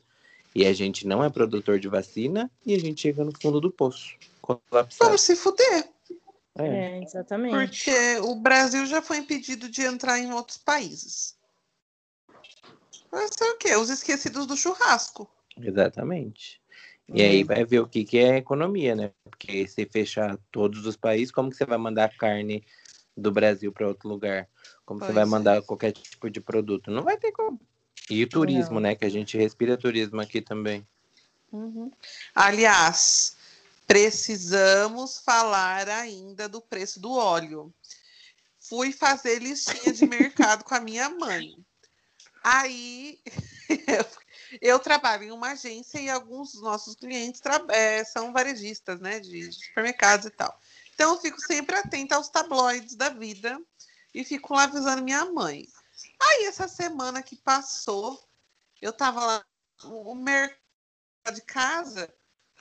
e 0.55 0.67
a 0.67 0.73
gente 0.75 1.07
não 1.07 1.25
é 1.25 1.31
produtor 1.31 1.81
de 1.81 1.89
vacina 1.89 2.51
e 2.65 2.75
a 2.75 2.79
gente 2.79 3.01
chega 3.01 3.25
no 3.25 3.33
fundo 3.41 3.59
do 3.59 3.71
poço, 3.71 4.15
colapsado. 4.43 4.99
Vamos 4.99 5.23
se 5.23 5.35
fuder, 5.35 5.89
É, 6.59 6.67
É, 6.67 7.03
exatamente. 7.03 7.85
porque 7.85 8.19
o 8.19 8.35
Brasil 8.37 8.85
já 8.85 9.01
foi 9.01 9.17
impedido 9.17 9.67
de 9.71 9.81
entrar 9.81 10.19
em 10.19 10.31
outros 10.31 10.59
países. 10.59 11.39
Vai 13.11 13.27
ser 13.29 13.45
o 13.45 13.57
quê? 13.57 13.75
Os 13.77 13.89
esquecidos 13.89 14.47
do 14.47 14.59
churrasco. 14.59 15.27
exatamente. 15.59 16.61
E 17.13 17.23
aí 17.23 17.45
vai 17.45 17.65
ver 17.65 17.81
o 17.81 17.87
que, 17.87 18.05
que 18.05 18.19
é 18.19 18.39
economia, 18.39 18.95
né? 18.95 19.13
Porque 19.25 19.67
se 19.69 19.85
fechar 19.87 20.39
todos 20.51 20.87
os 20.87 20.97
países, 20.97 21.31
como 21.31 21.51
que 21.51 21.57
você 21.57 21.67
vai 21.67 21.77
mandar 21.77 22.17
carne 22.17 22.65
do 23.17 23.31
Brasil 23.31 23.71
para 23.73 23.87
outro 23.87 24.09
lugar? 24.09 24.49
Como 24.85 25.01
você 25.01 25.07
Pois 25.07 25.15
vai 25.15 25.25
é. 25.25 25.27
mandar 25.27 25.63
qualquer 25.63 25.93
tipo 25.93 26.31
de 26.31 26.41
produto? 26.41 26.91
Não 26.91 27.03
vai 27.03 27.19
ter 27.19 27.33
como. 27.33 27.61
E 28.09 28.23
o 28.23 28.29
turismo, 28.29 28.75
Não. 28.75 28.81
né? 28.81 28.95
Que 28.95 29.05
a 29.05 29.11
gente 29.11 29.37
respira 29.37 29.77
turismo 29.77 30.21
aqui 30.21 30.41
também. 30.41 30.87
Uhum. 31.53 31.91
Aliás, 32.35 33.37
precisamos 33.87 35.21
falar 35.21 35.89
ainda 35.89 36.49
do 36.49 36.61
preço 36.61 36.99
do 37.01 37.13
óleo. 37.13 37.73
Fui 38.59 38.93
fazer 38.93 39.41
listinha 39.41 39.93
de 39.93 40.07
mercado 40.09 40.65
com 40.65 40.75
a 40.75 40.81
minha 40.81 41.09
mãe. 41.11 41.55
Aí 42.43 43.21
eu 44.61 44.79
trabalho 44.79 45.25
em 45.25 45.33
uma 45.33 45.53
agência 45.53 45.99
e 45.99 46.11
alguns 46.11 46.53
dos 46.53 46.63
nossos 46.63 46.95
clientes 46.95 47.41
eh, 47.71 48.05
são 48.05 48.33
varejistas, 48.33 49.01
né, 49.01 49.21
de 49.21 49.53
supermercados 49.53 50.27
e 50.27 50.31
tal. 50.31 50.59
Então 50.95 51.15
eu 51.15 51.21
fico 51.21 51.41
sempre 51.41 51.77
atenta 51.77 52.17
aos 52.17 52.29
tabloides 52.29 52.95
da 52.95 53.09
vida 53.09 53.61
e 54.15 54.25
fico 54.25 54.55
lá 54.55 54.65
avisando 54.65 55.03
minha 55.03 55.25
mãe. 55.27 55.67
Aí 56.21 56.45
essa 56.45 56.69
semana 56.69 57.23
que 57.23 57.37
passou, 57.37 58.23
eu 58.81 58.93
tava 58.93 59.25
lá 59.25 59.45
o 59.85 60.15
mercado 60.15 60.59
de 61.35 61.43
casa, 61.43 62.13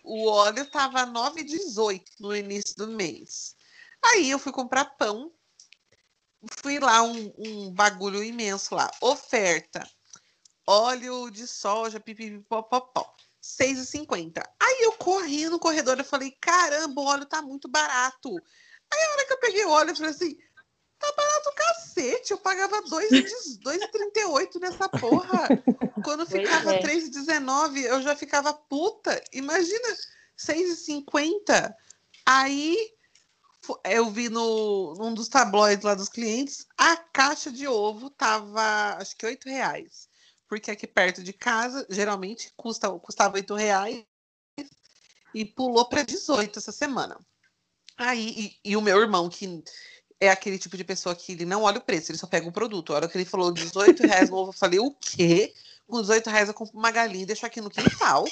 o 0.03 0.27
óleo 0.27 0.69
tava 0.69 1.05
9,18 1.05 2.03
no 2.19 2.35
início 2.35 2.75
do 2.75 2.87
mês. 2.87 3.55
Aí 4.03 4.29
eu 4.29 4.39
fui 4.39 4.51
comprar 4.51 4.85
pão, 4.85 5.31
fui 6.61 6.79
lá 6.79 7.01
um, 7.03 7.33
um 7.37 7.71
bagulho 7.71 8.23
imenso 8.23 8.75
lá, 8.75 8.91
oferta, 9.01 9.87
óleo 10.67 11.29
de 11.29 11.47
soja, 11.47 11.99
pipipipopopó, 11.99 13.13
6,50. 13.41 14.41
Aí 14.59 14.81
eu 14.83 14.93
corri 14.93 15.49
no 15.49 15.59
corredor, 15.59 15.97
eu 15.97 16.05
falei, 16.05 16.31
caramba, 16.39 17.01
o 17.01 17.05
óleo 17.05 17.25
tá 17.25 17.41
muito 17.41 17.67
barato. 17.67 18.29
Aí 18.29 19.03
a 19.03 19.11
hora 19.13 19.25
que 19.25 19.33
eu 19.33 19.39
peguei 19.39 19.65
o 19.65 19.71
óleo, 19.71 19.91
eu 19.91 19.95
falei 19.95 20.11
assim, 20.11 20.37
tá 20.99 21.13
barato 21.17 21.49
o 21.49 21.55
cacete, 21.55 22.31
eu 22.31 22.37
pagava 22.37 22.81
2,38 22.83 24.59
nessa 24.59 24.87
porra. 24.87 25.49
Quando 26.03 26.25
ficava 26.25 26.75
é. 26.75 26.81
3,19, 26.81 27.81
eu 27.81 28.01
já 28.01 28.15
ficava 28.15 28.53
puta. 28.53 29.21
Imagina, 29.33 29.87
6,50. 30.37 31.73
Aí 32.25 32.93
eu 33.85 34.09
vi 34.09 34.29
no, 34.29 34.93
num 34.95 35.13
dos 35.13 35.27
tabloides 35.27 35.85
lá 35.85 35.93
dos 35.93 36.09
clientes, 36.09 36.65
a 36.77 36.97
caixa 36.97 37.51
de 37.51 37.67
ovo 37.67 38.09
tava, 38.09 38.97
acho 38.97 39.15
que 39.15 39.25
8 39.25 39.47
reais. 39.49 40.09
Porque 40.53 40.69
aqui 40.69 40.85
perto 40.85 41.23
de 41.23 41.33
casa, 41.33 41.83
geralmente 41.89 42.53
custa, 42.55 42.87
custava 42.99 43.37
8 43.37 43.55
reais 43.55 44.05
e 45.33 45.43
pulou 45.43 45.89
para 45.89 46.03
18 46.03 46.59
essa 46.59 46.71
semana. 46.71 47.17
Aí, 47.97 48.53
e, 48.63 48.71
e 48.71 48.77
o 48.77 48.81
meu 48.81 49.01
irmão, 49.01 49.27
que 49.29 49.63
é 50.19 50.29
aquele 50.29 50.59
tipo 50.59 50.77
de 50.77 50.83
pessoa 50.83 51.15
que 51.15 51.31
ele 51.31 51.43
não 51.43 51.63
olha 51.63 51.79
o 51.79 51.83
preço, 51.83 52.11
ele 52.11 52.19
só 52.19 52.27
pega 52.27 52.47
o 52.47 52.51
produto. 52.51 52.93
A 52.93 52.97
hora 52.97 53.07
que 53.07 53.17
ele 53.17 53.25
falou 53.25 53.51
18 53.51 54.05
reais 54.05 54.29
no 54.29 54.35
ovo, 54.35 54.49
eu 54.49 54.55
falei, 54.55 54.77
o 54.77 54.91
quê? 54.91 55.51
Com 55.87 55.99
18 55.99 56.29
reais 56.29 56.47
eu 56.49 56.53
compro 56.53 56.77
uma 56.77 56.91
galinha 56.91 57.23
e 57.23 57.25
deixo 57.25 57.47
aqui 57.47 57.59
no 57.59 57.71
quintal. 57.71 58.23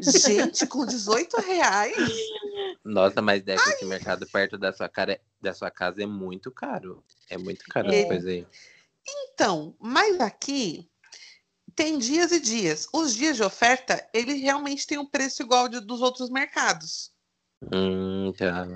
Gente, 0.00 0.66
com 0.66 0.84
18 0.84 1.40
reais? 1.42 1.96
Nossa, 2.84 3.22
mas 3.22 3.40
deve 3.40 3.62
que 3.62 3.70
esse 3.70 3.84
mercado 3.84 4.26
perto 4.26 4.58
da 4.58 4.72
sua, 4.72 4.88
cara, 4.88 5.20
da 5.40 5.54
sua 5.54 5.70
casa 5.70 6.02
é 6.02 6.06
muito 6.06 6.50
caro. 6.50 7.04
É 7.30 7.38
muito 7.38 7.64
caro 7.66 7.88
É. 7.92 8.00
essa 8.00 8.08
coisa 8.08 8.28
aí. 8.28 8.44
Então, 9.06 9.76
mas 9.78 10.18
aqui 10.18 10.90
tem 11.74 11.98
dias 11.98 12.32
e 12.32 12.40
dias. 12.40 12.88
Os 12.92 13.14
dias 13.14 13.36
de 13.36 13.42
oferta, 13.42 14.06
ele 14.12 14.34
realmente 14.34 14.86
tem 14.86 14.98
um 14.98 15.06
preço 15.06 15.42
igual 15.42 15.68
de- 15.68 15.80
dos 15.80 16.00
outros 16.00 16.30
mercados. 16.30 17.12
Hum, 17.72 18.32
tá. 18.36 18.66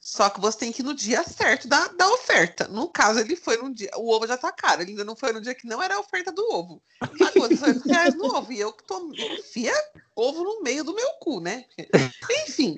Só 0.00 0.28
que 0.28 0.38
você 0.38 0.58
tem 0.58 0.70
que 0.72 0.82
ir 0.82 0.84
no 0.84 0.94
dia 0.94 1.24
certo 1.24 1.66
da, 1.66 1.88
da 1.88 2.06
oferta. 2.12 2.68
No 2.68 2.90
caso, 2.90 3.20
ele 3.20 3.34
foi 3.36 3.56
no 3.56 3.72
dia. 3.72 3.90
O 3.96 4.10
ovo 4.10 4.26
já 4.26 4.36
tá 4.36 4.52
caro. 4.52 4.82
Ele 4.82 4.90
ainda 4.90 5.04
não 5.04 5.16
foi 5.16 5.32
no 5.32 5.40
dia 5.40 5.54
que 5.54 5.66
não 5.66 5.82
era 5.82 5.94
a 5.94 6.00
oferta 6.00 6.30
do 6.30 6.46
ovo. 6.52 6.82
Pagou 7.18 7.48
18 7.48 7.88
reais 7.88 8.14
no 8.14 8.26
ovo. 8.26 8.52
E 8.52 8.60
eu 8.60 8.70
que 8.70 8.84
tô. 8.84 9.10
Enfia 9.14 9.72
ovo 10.14 10.44
no 10.44 10.62
meio 10.62 10.84
do 10.84 10.94
meu 10.94 11.08
cu, 11.20 11.40
né? 11.40 11.64
Enfim. 12.46 12.76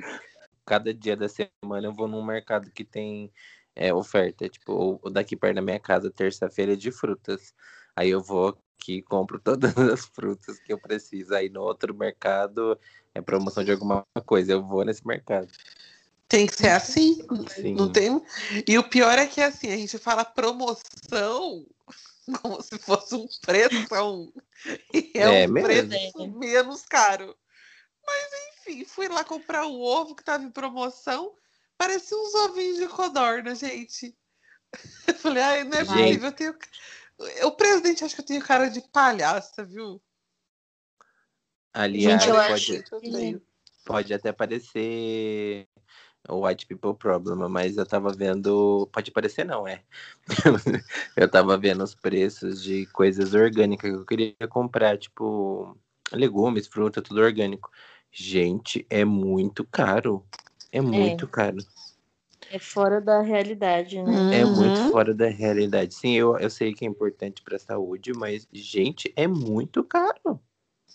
Cada 0.65 0.95
dia 0.95 1.17
da 1.17 1.29
semana 1.29 1.89
eu 1.89 1.93
vou 1.93 2.07
num 2.07 2.25
mercado 2.25 2.71
que 2.71 2.85
tem 2.85 3.33
é, 3.75 3.93
oferta. 3.93 4.49
Tipo, 4.49 5.01
daqui 5.11 5.35
perto 5.37 5.57
da 5.57 5.63
minha 5.63 5.81
casa, 5.81 6.13
terça-feira, 6.13 6.75
é 6.75 6.77
de 6.77 6.93
frutas. 6.93 7.53
Aí 7.97 8.11
eu 8.11 8.23
vou 8.23 8.49
aqui 8.79 8.99
e 8.99 9.03
compro 9.03 9.41
todas 9.43 9.77
as 9.77 10.05
frutas 10.07 10.61
que 10.61 10.73
eu 10.73 10.79
preciso. 10.79 11.35
Aí 11.35 11.49
no 11.49 11.63
outro 11.63 11.95
mercado 11.95 12.79
é 13.15 13.21
promoção 13.21 13.65
de 13.65 13.73
alguma 13.73 14.05
coisa. 14.27 14.53
Eu 14.53 14.63
vou 14.63 14.85
nesse 14.85 15.07
mercado. 15.07 15.49
Tem 16.29 16.47
que 16.47 16.57
ser 16.57 16.69
assim. 16.71 17.25
Sim. 17.49 17.75
Não 17.75 17.91
tem. 17.91 18.21
E 18.67 18.79
o 18.79 18.85
pior 18.89 19.17
é 19.17 19.27
que 19.27 19.41
assim, 19.41 19.73
a 19.73 19.77
gente 19.77 19.97
fala 19.99 20.25
promoção 20.25 21.67
como 22.43 22.61
se 22.61 22.77
fosse 22.79 23.15
um 23.15 23.27
preço. 23.41 24.33
E 24.93 25.13
é, 25.15 25.43
É 25.45 25.49
um 25.49 25.53
mesmo. 25.53 25.69
preço 25.69 26.29
menos 26.39 26.83
caro. 26.85 27.37
Mas 28.05 28.25
enfim, 28.59 28.85
fui 28.85 29.09
lá 29.09 29.25
comprar 29.25 29.67
o 29.67 29.81
ovo 29.81 30.15
que 30.15 30.25
tava 30.25 30.45
em 30.45 30.51
promoção. 30.51 31.33
Parecia 31.79 32.17
uns 32.17 32.35
ovinhos 32.35 32.79
de 32.79 32.89
codorna, 32.89 33.55
gente. 33.55 34.17
Eu 35.07 35.15
falei, 35.15 35.43
ai, 35.43 35.65
não 35.65 35.79
é 35.79 35.85
Gente. 35.85 35.95
possível. 35.97 36.29
Eu 36.29 36.33
tenho... 36.33 36.59
O 37.45 37.53
presidente 37.53 38.05
acha 38.05 38.15
que 38.15 38.21
eu 38.21 38.27
tenho 38.27 38.45
cara 38.45 38.69
de 38.69 38.81
palhaça, 38.93 39.65
viu? 39.65 40.01
Aliás, 41.73 42.23
Gente, 42.23 42.29
eu 42.29 42.37
pode, 42.37 42.53
acho 42.53 43.43
pode 43.85 44.15
até 44.15 44.33
parecer 44.33 45.69
o 46.29 46.47
White 46.47 46.67
People 46.67 46.95
Problem, 46.95 47.49
mas 47.49 47.77
eu 47.77 47.87
tava 47.87 48.13
vendo. 48.13 48.89
Pode 48.93 49.11
parecer, 49.11 49.45
não, 49.45 49.67
é. 49.67 49.83
eu 51.17 51.31
tava 51.31 51.57
vendo 51.57 51.85
os 51.85 51.95
preços 51.95 52.63
de 52.63 52.87
coisas 52.87 53.33
orgânicas 53.35 53.91
que 53.91 53.97
eu 53.97 54.05
queria 54.05 54.49
comprar, 54.49 54.99
tipo 54.99 55.77
legumes, 56.13 56.67
fruta, 56.67 57.03
tudo 57.03 57.21
orgânico. 57.21 57.71
Gente, 58.11 58.87
é 58.91 59.05
muito 59.05 59.65
caro. 59.65 60.25
É 60.73 60.81
muito 60.81 61.29
caro. 61.29 61.59
É 62.51 62.59
fora 62.59 63.01
da 63.01 63.21
realidade, 63.23 64.03
né? 64.03 64.29
É 64.31 64.45
Uhum. 64.45 64.55
muito 64.55 64.89
fora 64.89 65.13
da 65.13 65.29
realidade. 65.29 65.95
Sim, 65.95 66.13
eu, 66.13 66.39
eu 66.39 66.49
sei 66.49 66.73
que 66.73 66.85
é 66.85 66.89
importante 66.89 67.43
pra 67.43 67.59
saúde, 67.59 68.13
mas, 68.13 68.47
gente, 68.53 69.13
é 69.17 69.27
muito 69.27 69.83
caro. 69.83 70.41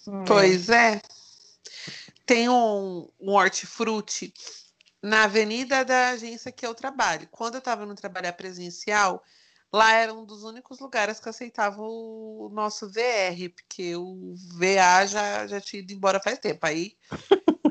Hum, 0.08 0.24
Pois 0.26 0.70
é. 0.70 1.02
Tem 2.26 2.48
um, 2.48 3.10
um 3.20 3.32
hortifruti 3.32 4.34
na 5.02 5.24
avenida 5.24 5.84
da 5.84 6.10
agência 6.10 6.52
que 6.52 6.66
eu 6.66 6.74
trabalho. 6.74 7.28
Quando 7.32 7.56
eu 7.56 7.60
estava 7.60 7.86
no 7.86 7.96
trabalhar 7.96 8.34
presencial, 8.34 9.22
lá 9.74 9.94
era 9.94 10.14
um 10.14 10.24
dos 10.24 10.44
únicos 10.44 10.80
lugares 10.80 11.20
que 11.20 11.28
aceitava 11.28 11.82
o 11.82 12.50
nosso 12.54 12.90
VR, 12.90 13.50
porque 13.50 13.96
o 13.96 14.34
VA 14.58 15.06
já, 15.06 15.48
já 15.48 15.60
tinha 15.60 15.82
ido 15.82 15.92
embora 15.92 16.22
faz 16.22 16.40
tempo. 16.40 16.66
Aí 16.66 16.96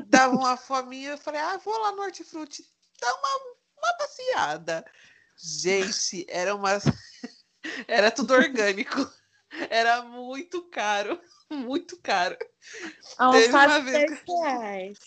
dava 0.05 0.35
uma 0.35 0.57
fominha, 0.57 1.11
eu 1.11 1.17
falei, 1.17 1.41
ah, 1.41 1.57
vou 1.57 1.77
lá 1.79 1.93
no 1.93 2.03
hortifruti 2.03 2.63
dar 3.01 3.13
uma, 3.13 3.55
uma 3.81 3.93
passeada. 3.93 4.85
Gente, 5.37 6.25
era 6.29 6.55
uma. 6.55 6.79
Era 7.87 8.09
tudo 8.09 8.33
orgânico. 8.33 9.07
Era 9.69 10.03
muito 10.03 10.63
caro. 10.63 11.19
Muito 11.51 11.97
caro. 11.97 12.37
teve 13.33 13.49
uma 13.49 13.79
vez 13.81 14.09
10 14.09 14.23
reais. 14.25 14.99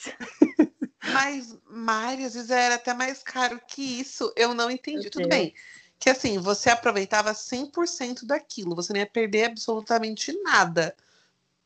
Mas, 1.13 1.57
Mari, 1.65 2.25
às 2.25 2.35
vezes 2.35 2.51
era 2.51 2.75
até 2.75 2.93
mais 2.93 3.23
caro 3.23 3.59
que 3.67 3.83
isso. 3.83 4.31
Eu 4.37 4.53
não 4.53 4.71
entendi. 4.71 5.05
Meu 5.05 5.11
Tudo 5.11 5.29
bem. 5.29 5.55
Que 5.99 6.11
assim, 6.11 6.39
você 6.39 6.69
aproveitava 6.69 7.33
100% 7.33 8.27
daquilo. 8.27 8.75
Você 8.75 8.93
não 8.93 9.01
ia 9.01 9.07
perder 9.07 9.45
absolutamente 9.45 10.39
nada. 10.43 10.95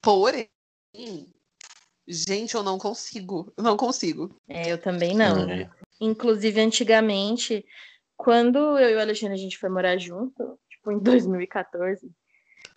Porém, 0.01 0.49
gente, 2.07 2.55
eu 2.55 2.63
não 2.63 2.79
consigo. 2.79 3.53
Eu 3.57 3.65
não 3.65 3.77
consigo. 3.77 4.33
É, 4.49 4.73
eu 4.73 4.79
também 4.79 5.15
não. 5.15 5.49
É. 5.51 5.69
Inclusive, 6.01 6.61
antigamente, 6.61 7.65
quando 8.17 8.79
eu 8.79 8.91
e 8.91 8.95
o 8.95 9.01
Alexandre 9.01 9.35
a 9.35 9.39
gente 9.39 9.59
foi 9.59 9.69
morar 9.69 9.97
junto, 9.99 10.59
tipo 10.69 10.93
em 10.93 10.99
2014, 11.01 12.11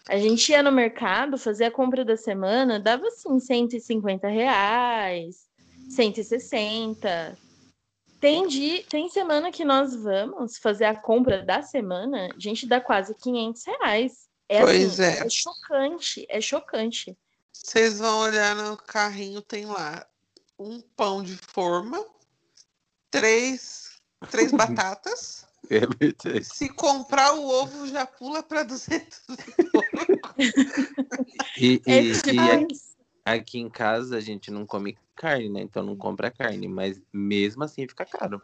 a 0.07 0.17
gente 0.17 0.51
ia 0.51 0.63
no 0.63 0.71
mercado, 0.71 1.37
fazia 1.37 1.67
a 1.67 1.71
compra 1.71 2.03
da 2.03 2.17
semana, 2.17 2.79
dava 2.79 3.07
assim 3.07 3.39
150 3.39 4.27
reais, 4.27 5.47
160. 5.89 7.37
Tem, 8.19 8.47
dia, 8.47 8.83
tem 8.83 9.09
semana 9.09 9.51
que 9.51 9.65
nós 9.65 9.95
vamos 9.95 10.57
fazer 10.57 10.85
a 10.85 10.95
compra 10.95 11.43
da 11.43 11.61
semana, 11.61 12.29
a 12.35 12.39
gente 12.39 12.67
dá 12.67 12.79
quase 12.79 13.15
500 13.15 13.63
reais. 13.65 14.29
É 14.47 14.61
Pois 14.61 14.99
assim, 14.99 15.23
é. 15.23 15.25
é 15.25 15.29
chocante, 15.29 16.25
é 16.29 16.41
chocante. 16.41 17.17
Vocês 17.53 17.99
vão 17.99 18.19
olhar 18.19 18.55
no 18.55 18.75
carrinho, 18.77 19.41
tem 19.41 19.65
lá 19.65 20.05
um 20.59 20.81
pão 20.95 21.23
de 21.23 21.35
forma, 21.35 22.05
três, 23.11 23.91
três 24.29 24.51
batatas. 24.51 25.45
É. 25.69 26.41
Se 26.41 26.67
comprar 26.67 27.33
o 27.33 27.47
ovo, 27.47 27.87
já 27.87 28.05
pula 28.05 28.43
para 28.43 28.63
200. 28.63 29.21
E, 31.57 31.81
É 31.87 32.01
e- 32.01 32.11
e 32.11 32.21
demais. 32.21 32.97
aqui 33.23 33.59
em 33.59 33.69
casa 33.69 34.17
a 34.17 34.19
gente 34.19 34.51
não 34.51 34.65
come 34.65 34.97
carne, 35.15 35.47
né? 35.49 35.61
Então 35.61 35.81
não 35.81 35.95
compra 35.95 36.29
carne, 36.29 36.67
mas 36.67 36.99
mesmo 37.13 37.63
assim 37.63 37.87
fica 37.87 38.03
caro. 38.05 38.41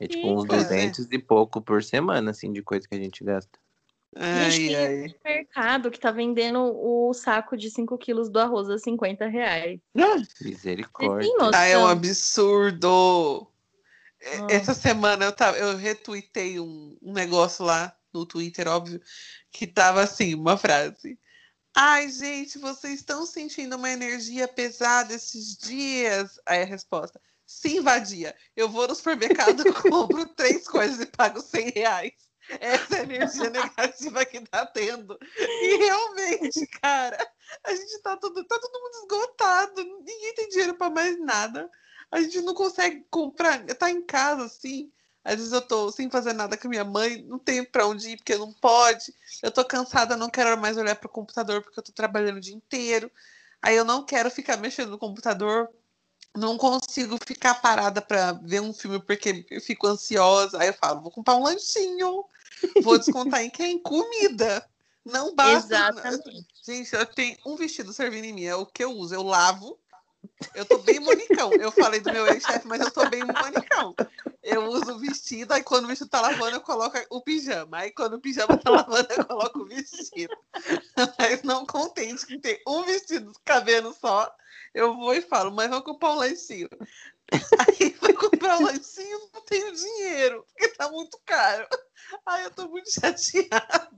É 0.00 0.06
tipo 0.08 0.28
Sim, 0.28 0.34
uns 0.34 0.46
pois 0.46 0.62
é. 0.70 0.86
200 0.86 1.08
e 1.10 1.18
pouco 1.18 1.60
por 1.60 1.82
semana, 1.82 2.30
assim, 2.30 2.50
de 2.50 2.62
coisa 2.62 2.88
que 2.88 2.94
a 2.94 2.98
gente 2.98 3.22
gasta. 3.22 3.58
Ai, 4.16 4.50
Gente, 4.50 4.74
ai. 4.74 5.14
mercado 5.24 5.90
que 5.90 6.00
tá 6.00 6.10
vendendo 6.10 6.60
o 6.74 7.12
saco 7.12 7.54
de 7.56 7.70
5 7.70 7.98
quilos 7.98 8.30
do 8.30 8.38
arroz 8.38 8.70
a 8.70 8.78
50 8.78 9.26
reais. 9.26 9.78
Misericórdia. 10.40 11.28
Tem 11.28 11.36
noção? 11.36 11.50
Ah, 11.60 11.64
é 11.66 11.76
um 11.76 11.86
absurdo. 11.86 13.46
Ah. 14.24 14.46
Essa 14.50 14.74
semana 14.74 15.24
eu, 15.24 15.32
tava, 15.32 15.58
eu 15.58 15.76
retuitei 15.76 16.60
um, 16.60 16.96
um 17.02 17.12
negócio 17.12 17.64
lá 17.64 17.96
no 18.12 18.26
Twitter, 18.26 18.68
óbvio, 18.68 19.00
que 19.50 19.66
tava 19.66 20.02
assim, 20.02 20.34
uma 20.34 20.56
frase. 20.56 21.18
Ai, 21.74 22.08
gente, 22.10 22.58
vocês 22.58 23.00
estão 23.00 23.24
sentindo 23.24 23.76
uma 23.76 23.90
energia 23.90 24.46
pesada 24.46 25.14
esses 25.14 25.56
dias? 25.56 26.38
Aí 26.46 26.62
a 26.62 26.66
resposta, 26.66 27.20
sim, 27.46 27.80
vadia. 27.80 28.36
Eu 28.54 28.68
vou 28.68 28.86
no 28.86 28.94
supermercado, 28.94 29.64
compro 29.90 30.26
três 30.34 30.68
coisas 30.68 31.00
e 31.00 31.06
pago 31.06 31.40
100 31.40 31.70
reais. 31.70 32.12
Essa 32.60 32.96
é 32.96 33.00
a 33.00 33.02
energia 33.04 33.50
negativa 33.50 34.24
que 34.26 34.40
tá 34.40 34.66
tendo. 34.66 35.18
E 35.38 35.76
realmente, 35.76 36.66
cara, 36.82 37.16
a 37.64 37.74
gente 37.74 37.98
tá 38.02 38.16
tudo, 38.16 38.44
tá 38.44 38.58
todo 38.58 38.80
mundo 38.80 38.94
esgotado. 39.02 39.82
Ninguém 39.82 40.34
tem 40.34 40.48
dinheiro 40.48 40.74
pra 40.74 40.90
mais 40.90 41.18
nada. 41.20 41.70
A 42.12 42.20
gente 42.20 42.42
não 42.42 42.52
consegue 42.54 43.04
comprar. 43.10 43.64
Tá 43.74 43.90
em 43.90 44.02
casa, 44.02 44.44
assim. 44.44 44.92
Às 45.24 45.36
vezes 45.36 45.52
eu 45.52 45.62
tô 45.62 45.90
sem 45.90 46.10
fazer 46.10 46.32
nada 46.32 46.56
com 46.56 46.66
a 46.66 46.70
minha 46.70 46.84
mãe, 46.84 47.22
não 47.22 47.38
tenho 47.38 47.64
pra 47.64 47.86
onde 47.86 48.10
ir 48.10 48.16
porque 48.16 48.36
não 48.36 48.52
pode. 48.52 49.14
Eu 49.42 49.50
tô 49.50 49.64
cansada, 49.64 50.16
não 50.16 50.28
quero 50.28 50.60
mais 50.60 50.76
olhar 50.76 50.96
pro 50.96 51.08
computador 51.08 51.62
porque 51.62 51.78
eu 51.78 51.82
tô 51.82 51.92
trabalhando 51.92 52.36
o 52.36 52.40
dia 52.40 52.54
inteiro. 52.54 53.10
Aí 53.62 53.76
eu 53.76 53.84
não 53.84 54.04
quero 54.04 54.30
ficar 54.30 54.56
mexendo 54.56 54.90
no 54.90 54.98
computador. 54.98 55.70
Não 56.34 56.58
consigo 56.58 57.16
ficar 57.24 57.54
parada 57.56 58.02
pra 58.02 58.32
ver 58.32 58.60
um 58.60 58.72
filme 58.72 58.98
porque 59.00 59.46
eu 59.50 59.60
fico 59.60 59.86
ansiosa. 59.86 60.60
Aí 60.60 60.68
eu 60.68 60.74
falo, 60.74 61.00
vou 61.00 61.10
comprar 61.10 61.36
um 61.36 61.44
lanchinho. 61.44 62.24
Vou 62.82 62.98
descontar 62.98 63.42
em 63.42 63.50
quem? 63.50 63.78
Comida. 63.78 64.68
Não 65.04 65.34
basta. 65.34 65.74
Exatamente. 65.74 66.46
Gente, 66.64 66.92
eu 66.94 67.06
tenho 67.06 67.36
um 67.46 67.56
vestido 67.56 67.92
servindo 67.92 68.24
em 68.24 68.32
mim, 68.32 68.44
é 68.44 68.54
o 68.54 68.66
que 68.66 68.82
eu 68.82 68.90
uso. 68.90 69.14
Eu 69.14 69.22
lavo. 69.22 69.78
Eu 70.54 70.64
tô 70.64 70.78
bem 70.78 71.00
monicão. 71.00 71.52
Eu 71.54 71.70
falei 71.70 72.00
do 72.00 72.12
meu 72.12 72.26
ex-chefe, 72.26 72.66
mas 72.66 72.80
eu 72.80 72.90
tô 72.90 73.08
bem 73.08 73.22
monicão. 73.24 73.94
Eu 74.42 74.64
uso 74.66 74.94
o 74.94 74.98
vestido, 74.98 75.52
aí 75.52 75.62
quando 75.62 75.84
o 75.84 75.88
vestido 75.88 76.10
tá 76.10 76.20
lavando, 76.20 76.56
eu 76.56 76.60
coloco 76.60 76.98
o 77.10 77.22
pijama. 77.22 77.78
Aí 77.78 77.90
quando 77.92 78.14
o 78.14 78.20
pijama 78.20 78.56
tá 78.56 78.70
lavando, 78.70 79.08
eu 79.10 79.24
coloco 79.24 79.60
o 79.60 79.66
vestido. 79.66 80.36
Mas 81.18 81.42
não 81.42 81.64
contente 81.64 82.26
que 82.26 82.38
tem 82.38 82.60
um 82.66 82.82
vestido 82.84 83.32
cabendo 83.44 83.94
só, 83.94 84.32
eu 84.74 84.94
vou 84.96 85.14
e 85.14 85.20
falo, 85.20 85.52
mas 85.52 85.70
vou 85.70 85.82
comprar 85.82 86.12
um 86.12 86.18
lanchinho. 86.18 86.68
Aí 87.32 87.96
vai 88.00 88.12
comprar 88.12 88.58
um 88.58 88.64
lanchinho, 88.64 89.30
não 89.32 89.40
tenho 89.42 89.72
dinheiro, 89.72 90.44
porque 90.48 90.68
tá 90.68 90.90
muito 90.90 91.18
caro. 91.24 91.66
Ai, 92.26 92.44
eu 92.44 92.50
tô 92.50 92.68
muito 92.68 92.92
chateada. 92.92 93.88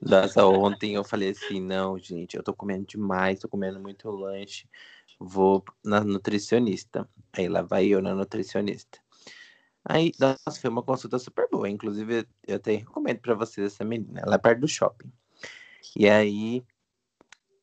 Nossa, 0.00 0.46
ontem 0.46 0.94
eu 0.94 1.04
falei 1.04 1.30
assim, 1.30 1.60
não, 1.60 1.98
gente, 1.98 2.36
eu 2.36 2.42
tô 2.42 2.54
comendo 2.54 2.86
demais, 2.86 3.40
tô 3.40 3.48
comendo 3.48 3.78
muito 3.80 4.08
lanche, 4.10 4.68
vou 5.18 5.64
na 5.84 6.02
nutricionista. 6.02 7.08
Aí 7.32 7.48
lá 7.48 7.62
vai 7.62 7.86
eu 7.86 8.02
na 8.02 8.14
nutricionista. 8.14 8.98
Aí, 9.84 10.12
nossa, 10.18 10.60
foi 10.60 10.70
uma 10.70 10.82
consulta 10.82 11.18
super 11.18 11.48
boa. 11.50 11.68
Inclusive, 11.68 12.26
eu 12.46 12.56
até 12.56 12.76
recomendo 12.76 13.18
pra 13.20 13.34
vocês 13.34 13.72
essa 13.72 13.84
menina. 13.84 14.20
Ela 14.20 14.36
é 14.36 14.38
perto 14.38 14.60
do 14.60 14.68
shopping. 14.68 15.12
E 15.94 16.08
aí, 16.08 16.64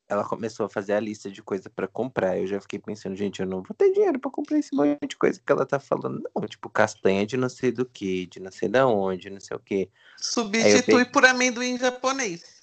ela 0.08 0.24
começou 0.24 0.66
a 0.66 0.70
fazer 0.70 0.94
a 0.94 1.00
lista 1.00 1.32
de 1.32 1.42
coisa 1.42 1.70
pra 1.70 1.88
comprar. 1.88 2.38
Eu 2.38 2.46
já 2.46 2.60
fiquei 2.62 2.78
pensando, 2.78 3.16
gente, 3.16 3.40
eu 3.40 3.48
não 3.48 3.64
vou 3.64 3.76
ter 3.76 3.92
dinheiro 3.92 4.20
pra 4.20 4.30
comprar 4.30 4.60
esse 4.60 4.76
monte 4.76 5.08
de 5.08 5.16
coisa 5.16 5.42
que 5.44 5.52
ela 5.52 5.66
tá 5.66 5.80
falando. 5.80 6.22
Não, 6.36 6.46
tipo, 6.48 6.70
castanha 6.70 7.26
de 7.26 7.38
não 7.38 7.50
sei 7.50 7.72
do 7.72 7.86
que, 7.86 8.28
de 8.28 8.40
não 8.40 8.52
sei 8.52 8.70
da 8.70 8.86
onde, 8.86 9.30
não 9.30 9.40
sei 9.40 9.58
o 9.58 9.60
que. 9.60 9.90
Substitui 10.18 11.06
por 11.06 11.26
amendoim 11.26 11.78
japonês. 11.80 12.62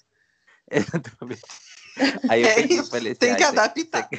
Aí 2.29 2.41
eu 2.43 2.47
É 2.47 2.55
peguei 2.55 2.77
isso, 2.77 2.89
falei 2.89 3.11
assim, 3.11 3.19
tem 3.19 3.35
que 3.35 3.43
"Ah, 3.43 3.49
cê- 3.51 3.59
adaptar." 3.59 4.09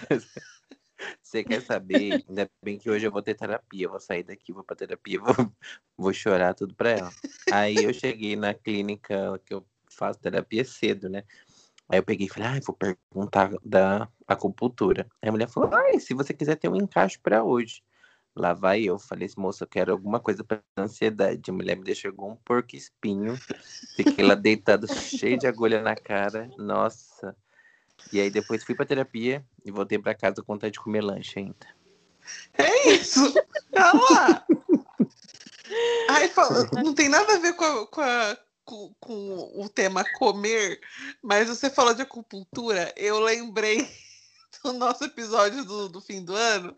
Você 1.23 1.45
quer 1.45 1.63
saber? 1.63 2.25
Ainda 2.29 2.51
bem 2.63 2.79
que 2.79 2.91
hoje 2.91 3.07
eu 3.07 3.13
vou 3.13 3.23
ter 3.23 3.35
terapia. 3.35 3.89
Vou 3.89 4.01
sair 4.01 4.23
daqui, 4.23 4.53
vou 4.53 4.65
pra 4.65 4.77
terapia, 4.77 5.21
vou, 5.21 5.35
vou 5.97 6.13
chorar 6.13 6.55
tudo 6.55 6.75
pra 6.75 6.91
ela. 6.91 7.11
Aí 7.51 7.77
eu 7.77 7.93
cheguei 7.93 8.37
na 8.37 8.55
clínica 8.55 9.41
que 9.45 9.55
eu 9.55 9.65
faço 9.89 10.21
terapia 10.21 10.65
cedo, 10.65 11.09
né? 11.09 11.25
Aí 11.89 11.99
eu 11.99 12.05
peguei 12.05 12.27
e 12.27 12.31
falei, 12.31 12.49
ah, 12.49 12.61
vou 12.65 12.77
perguntar 12.77 13.53
da 13.65 14.09
acupuntura. 14.27 15.09
Aí 15.21 15.29
a 15.29 15.33
mulher 15.33 15.49
falou, 15.49 15.71
se 15.99 16.15
você 16.15 16.33
quiser 16.33 16.57
ter 16.57 16.69
um 16.69 16.77
encaixe 16.77 17.19
pra 17.19 17.43
hoje. 17.43 17.83
Lá 18.35 18.55
vai 18.55 18.83
eu. 18.83 18.99
Falei 18.99 19.29
moça, 19.37 19.65
eu 19.65 19.69
quero 19.69 19.93
alguma 19.93 20.21
coisa 20.21 20.45
pra 20.45 20.63
ansiedade. 20.79 21.51
A 21.51 21.53
mulher 21.53 21.77
me 21.77 21.85
deixou 21.85 22.11
igual 22.11 22.31
um 22.31 22.37
porco 22.37 22.77
espinho. 22.77 23.37
Fiquei 23.97 24.25
lá 24.25 24.35
deitado, 24.35 24.87
cheio 24.95 25.37
de 25.37 25.47
agulha 25.47 25.83
na 25.83 25.97
cara. 25.97 26.49
Nossa. 26.57 27.37
E 28.13 28.21
aí 28.21 28.31
depois 28.31 28.65
fui 28.65 28.75
pra 28.75 28.87
terapia 28.87 29.45
e 29.65 29.71
voltei 29.71 29.99
pra 29.99 30.15
casa 30.15 30.43
com 30.43 30.53
vontade 30.55 30.73
de 30.75 30.81
comer 30.81 31.03
lanche 31.03 31.39
ainda. 31.39 31.67
É 32.55 32.89
isso. 32.91 33.33
Olha 33.75 33.93
lá. 33.93 34.47
Aí 36.09 36.29
fala, 36.29 36.69
não 36.83 36.93
tem 36.95 37.09
nada 37.09 37.35
a 37.35 37.39
ver 37.39 37.55
com, 37.55 37.65
a- 37.65 37.87
com, 37.87 38.01
a- 38.01 38.39
com- 38.65 38.95
com 39.01 39.63
o 39.63 39.69
tema 39.69 40.05
comer, 40.19 40.81
mas 41.23 41.49
você 41.49 41.71
falou 41.71 41.95
de 41.95 42.03
acupuntura, 42.03 42.93
eu 42.97 43.21
lembrei 43.21 43.89
o 44.65 44.73
nosso 44.73 45.05
episódio 45.05 45.65
do, 45.65 45.89
do 45.89 46.01
fim 46.01 46.25
do 46.25 46.35
ano, 46.35 46.75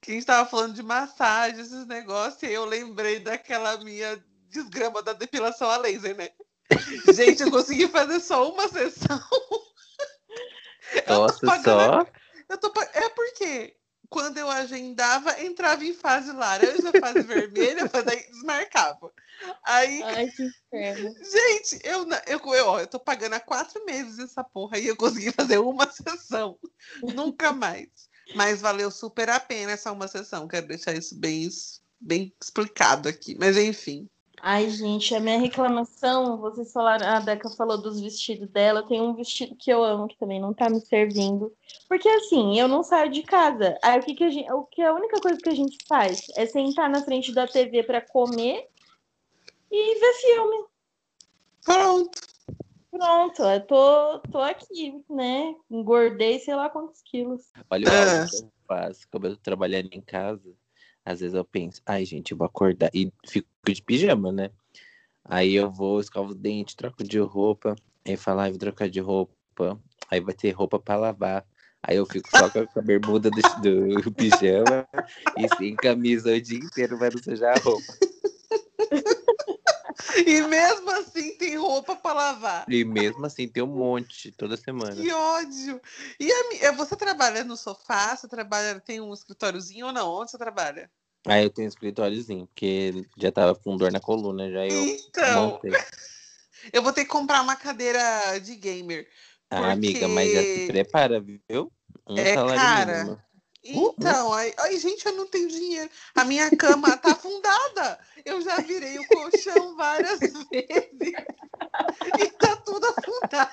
que 0.00 0.10
a 0.10 0.14
gente 0.14 0.26
tava 0.26 0.48
falando 0.48 0.74
de 0.74 0.82
massagem, 0.82 1.60
esses 1.60 1.86
negócios, 1.86 2.42
e 2.42 2.52
eu 2.52 2.64
lembrei 2.64 3.20
daquela 3.20 3.76
minha 3.78 4.22
desgrama 4.50 5.02
da 5.02 5.12
depilação 5.12 5.70
a 5.70 5.76
laser, 5.76 6.16
né? 6.16 6.30
Gente, 7.14 7.42
eu 7.42 7.50
consegui 7.50 7.86
fazer 7.88 8.18
só 8.20 8.50
uma 8.52 8.68
sessão. 8.68 9.20
Nossa, 11.08 11.62
só? 11.62 12.06
Eu 12.48 12.58
tô, 12.58 12.72
é 12.94 13.08
porque 13.10 13.76
quando 14.08 14.38
eu 14.38 14.48
agendava, 14.48 15.40
entrava 15.42 15.84
em 15.84 15.92
fase 15.92 16.32
laranja, 16.32 16.92
fase 17.00 17.22
vermelha, 17.22 17.88
mas 17.92 18.06
aí 18.06 18.30
desmarcava. 18.30 19.12
Aí. 19.64 20.02
Ai, 20.02 20.28
que 20.30 20.42
inferno. 20.42 21.14
Gente, 21.14 21.80
eu, 21.84 22.06
eu, 22.26 22.40
eu, 22.54 22.78
eu 22.78 22.86
tô 22.86 22.98
pagando 22.98 23.34
há 23.34 23.40
quatro 23.40 23.84
meses 23.84 24.18
essa 24.18 24.44
porra 24.44 24.78
e 24.78 24.86
eu 24.86 24.96
consegui 24.96 25.32
fazer 25.32 25.58
uma 25.58 25.90
sessão. 25.90 26.58
Nunca 27.02 27.52
mais. 27.52 27.88
Mas 28.34 28.60
valeu 28.60 28.90
super 28.90 29.28
a 29.30 29.38
pena 29.38 29.72
essa 29.72 29.92
uma 29.92 30.08
sessão. 30.08 30.48
Quero 30.48 30.66
deixar 30.66 30.94
isso 30.94 31.16
bem, 31.18 31.48
bem 32.00 32.34
explicado 32.42 33.08
aqui. 33.08 33.36
Mas 33.38 33.56
enfim. 33.56 34.08
Ai, 34.40 34.68
gente, 34.70 35.14
a 35.14 35.20
minha 35.20 35.38
reclamação, 35.38 36.36
vocês 36.38 36.72
falaram, 36.72 37.06
a 37.06 37.20
Beca 37.20 37.48
falou 37.50 37.78
dos 37.78 38.00
vestidos 38.00 38.48
dela, 38.48 38.86
tem 38.86 39.00
um 39.00 39.14
vestido 39.14 39.56
que 39.56 39.70
eu 39.70 39.82
amo, 39.82 40.06
que 40.06 40.16
também 40.18 40.40
não 40.40 40.52
tá 40.52 40.68
me 40.68 40.80
servindo. 40.80 41.52
Porque 41.88 42.08
assim, 42.08 42.58
eu 42.58 42.68
não 42.68 42.82
saio 42.82 43.10
de 43.10 43.22
casa. 43.22 43.78
Aí 43.82 43.98
o 43.98 44.02
que, 44.02 44.14
que 44.14 44.24
a 44.24 44.30
gente. 44.30 44.50
O 44.52 44.64
que 44.64 44.82
a 44.82 44.92
única 44.92 45.20
coisa 45.20 45.40
que 45.40 45.48
a 45.48 45.54
gente 45.54 45.78
faz 45.88 46.26
é 46.36 46.46
sentar 46.46 46.88
na 46.90 47.02
frente 47.02 47.32
da 47.32 47.46
TV 47.46 47.82
para 47.82 48.00
comer 48.00 48.68
e 49.70 49.98
ver 49.98 50.12
filme. 50.14 50.64
Pronto. 51.64 52.26
Pronto, 52.90 53.42
eu 53.42 53.60
tô, 53.66 54.18
tô 54.30 54.38
aqui, 54.38 55.02
né? 55.10 55.54
Engordei 55.70 56.38
sei 56.38 56.54
lá 56.54 56.70
quantos 56.70 57.02
quilos. 57.02 57.50
Olha 57.68 57.86
o 57.86 57.92
é. 57.92 58.26
que 58.26 58.36
eu 58.36 58.50
faço, 58.66 59.08
como 59.10 59.26
eu 59.26 59.36
tô 59.36 59.42
trabalhando 59.42 59.88
em 59.92 60.00
casa. 60.00 60.54
Às 61.06 61.20
vezes 61.20 61.34
eu 61.34 61.44
penso, 61.44 61.80
ai, 61.86 62.04
gente, 62.04 62.32
eu 62.32 62.36
vou 62.36 62.46
acordar. 62.46 62.90
E 62.92 63.12
fico 63.24 63.48
de 63.64 63.80
pijama, 63.80 64.32
né? 64.32 64.50
Aí 65.24 65.54
eu 65.54 65.70
vou, 65.70 66.00
escovo 66.00 66.32
o 66.32 66.34
dente, 66.34 66.76
troco 66.76 67.04
de 67.04 67.20
roupa. 67.20 67.76
Aí 68.04 68.16
falo, 68.16 68.40
ai, 68.40 68.50
vou 68.50 68.58
trocar 68.58 68.88
de 68.88 68.98
roupa. 68.98 69.80
Aí 70.10 70.20
vai 70.20 70.34
ter 70.34 70.50
roupa 70.50 70.80
para 70.80 70.98
lavar. 70.98 71.46
Aí 71.80 71.96
eu 71.96 72.06
fico 72.06 72.28
só 72.36 72.50
com 72.50 72.80
a 72.80 72.82
bermuda 72.82 73.30
do, 73.30 74.02
do 74.02 74.12
pijama 74.12 74.84
e 75.38 75.48
sem 75.56 75.76
camisa 75.76 76.34
o 76.34 76.40
dia 76.40 76.58
inteiro 76.58 76.98
vai 76.98 77.10
não 77.10 77.22
sujar 77.22 77.56
a 77.56 77.60
roupa. 77.60 77.92
E 80.24 80.42
mesmo 80.42 80.90
assim 80.90 81.36
tem 81.36 81.56
roupa 81.56 81.96
para 81.96 82.12
lavar. 82.12 82.66
E 82.68 82.84
mesmo 82.84 83.24
assim 83.26 83.48
tem 83.48 83.62
um 83.62 83.66
monte 83.66 84.32
toda 84.32 84.56
semana. 84.56 84.94
Que 84.94 85.12
ódio! 85.12 85.80
E 86.18 86.30
a, 86.66 86.72
você 86.72 86.96
trabalha 86.96 87.44
no 87.44 87.56
sofá? 87.56 88.16
Você 88.16 88.28
trabalha, 88.28 88.80
tem 88.80 89.00
um 89.00 89.12
escritóriozinho 89.12 89.86
ou 89.86 89.92
não? 89.92 90.10
Onde 90.10 90.30
você 90.30 90.38
trabalha? 90.38 90.90
Aí 91.26 91.42
eu 91.44 91.50
tenho 91.50 91.66
um 91.66 91.68
escritóriozinho, 91.68 92.46
porque 92.46 93.04
já 93.18 93.32
tava 93.32 93.54
com 93.54 93.76
dor 93.76 93.90
na 93.90 94.00
coluna, 94.00 94.50
já 94.50 94.66
eu 94.66 94.84
então, 94.84 95.50
montei. 95.50 95.72
Eu 96.72 96.82
vou 96.82 96.92
ter 96.92 97.04
que 97.04 97.10
comprar 97.10 97.42
uma 97.42 97.54
cadeira 97.54 98.38
de 98.40 98.56
gamer. 98.56 99.06
Ah, 99.48 99.56
porque... 99.56 99.72
amiga, 99.72 100.08
mas 100.08 100.32
já 100.32 100.42
se 100.42 100.66
prepara, 100.66 101.20
viu? 101.20 101.70
Um 102.08 102.18
é, 102.18 102.34
cara, 102.34 103.04
mínimo. 103.04 103.22
Então, 103.68 104.32
aí, 104.32 104.54
aí, 104.58 104.78
gente, 104.78 105.06
eu 105.06 105.12
não 105.12 105.26
tenho 105.26 105.48
dinheiro. 105.48 105.90
A 106.14 106.24
minha 106.24 106.50
cama 106.56 106.96
tá 106.96 107.12
afundada. 107.12 107.98
Eu 108.24 108.40
já 108.40 108.56
virei 108.56 108.98
o 108.98 109.06
colchão 109.08 109.76
várias 109.76 110.20
vezes. 110.50 111.14
E 112.18 112.26
tá 112.38 112.56
tudo 112.56 112.86
afundado. 112.86 113.50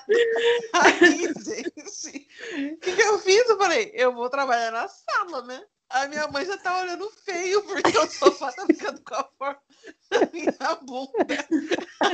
Aí, 0.74 1.34
gente, 1.44 2.28
o 2.74 2.78
que, 2.80 2.96
que 2.96 3.02
eu 3.02 3.20
fiz? 3.20 3.50
Eu 3.50 3.58
falei, 3.58 3.92
eu 3.94 4.14
vou 4.14 4.30
trabalhar 4.30 4.72
na 4.72 4.88
sala, 4.88 5.42
né? 5.44 5.64
A 5.94 6.08
minha 6.08 6.28
mãe 6.28 6.44
já 6.44 6.58
tá 6.58 6.82
olhando 6.82 7.08
feio 7.24 7.62
porque 7.64 7.96
o 7.96 8.08
sofá 8.08 8.52
tá 8.52 8.66
ficando 8.66 9.00
com 9.02 9.14
a 9.14 9.24
forma 9.38 9.62
da 10.10 10.20
minha 10.34 10.76
bunda. 10.82 11.46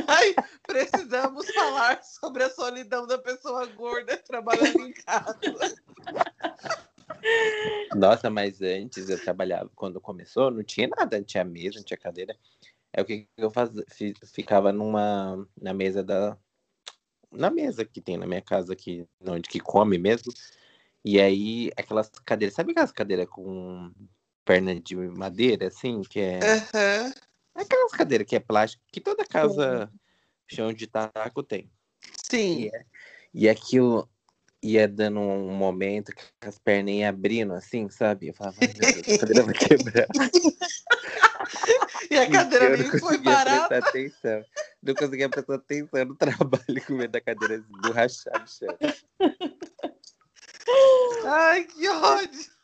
Ai, 0.06 0.36
precisamos 0.64 1.50
falar 1.54 2.04
sobre 2.04 2.44
a 2.44 2.50
solidão 2.50 3.08
da 3.08 3.18
pessoa 3.18 3.66
gorda 3.68 4.18
trabalhando 4.18 4.86
em 4.86 4.92
casa. 4.92 5.40
Nossa, 7.96 8.30
mas 8.30 8.62
antes 8.62 9.10
eu 9.10 9.22
trabalhava, 9.22 9.70
quando 9.76 10.00
começou, 10.00 10.52
não 10.52 10.64
tinha 10.64 10.88
nada, 10.88 11.18
não 11.18 11.24
tinha 11.24 11.44
mesa, 11.44 11.78
não 11.78 11.86
tinha 11.86 11.98
cadeira. 11.98 12.38
É 12.94 13.02
o 13.02 13.06
que 13.06 13.28
eu 13.38 13.52
fazia, 13.52 13.84
ficava 14.34 14.72
numa, 14.72 15.48
na 15.60 15.74
mesa 15.74 16.04
da, 16.04 16.38
na 17.32 17.50
mesa 17.50 17.86
que 17.86 18.02
tem 18.02 18.18
na 18.18 18.26
minha 18.26 18.42
casa 18.42 18.74
aqui, 18.74 19.06
onde 19.22 19.48
que 19.50 19.60
come 19.60 19.98
mesmo. 19.98 20.32
E 21.04 21.20
aí, 21.20 21.72
aquelas 21.78 22.10
cadeiras, 22.26 22.56
sabe 22.56 22.72
aquelas 22.72 22.92
cadeiras 22.92 23.28
com 23.28 23.92
perna 24.44 24.80
de 24.80 24.96
madeira, 24.96 25.68
assim, 25.68 26.02
que 26.02 26.20
é... 26.20 26.40
Uhum. 26.40 27.14
Aquelas 27.56 27.92
cadeiras 27.92 28.28
que 28.28 28.36
é 28.36 28.40
plástico, 28.40 28.84
que 28.92 29.00
toda 29.00 29.26
casa, 29.26 29.92
chão 30.48 30.74
de 30.74 30.88
taco 30.88 31.44
tem. 31.44 31.70
Sim. 32.24 32.64
E, 32.64 32.68
é, 32.68 32.86
e 33.34 33.50
aquilo, 33.50 34.10
ia 34.62 34.88
dando 34.88 35.20
um 35.20 35.54
momento 35.54 36.14
que 36.14 36.48
as 36.48 36.60
pernas 36.60 36.94
iam 36.94 37.10
abrindo 37.10 37.54
assim, 37.54 37.90
sabe? 37.90 38.28
Eu 38.28 38.34
falava, 38.34 38.58
meu 38.60 38.74
Deus, 38.74 39.08
a 39.08 39.20
cadeira 39.20 39.44
vai 39.44 39.54
quebrar. 39.54 40.08
e 42.12 42.18
a 42.18 42.28
cadeira 42.30 42.78
nem 42.78 43.00
foi 43.00 43.18
barata. 43.18 43.78
Atenção. 43.80 44.44
Não 44.82 44.94
conseguia 44.94 45.30
prestar 45.30 45.56
atenção 45.56 46.06
no 46.06 46.16
trabalho 46.16 46.86
com 46.86 46.94
medo 46.94 47.12
da 47.12 47.22
cadeira 47.22 47.56
esborrachar 47.56 48.42
no 48.42 48.48
chão. 48.48 48.78
Ai, 51.26 51.66
que 51.66 51.90
ódio! 51.90 52.60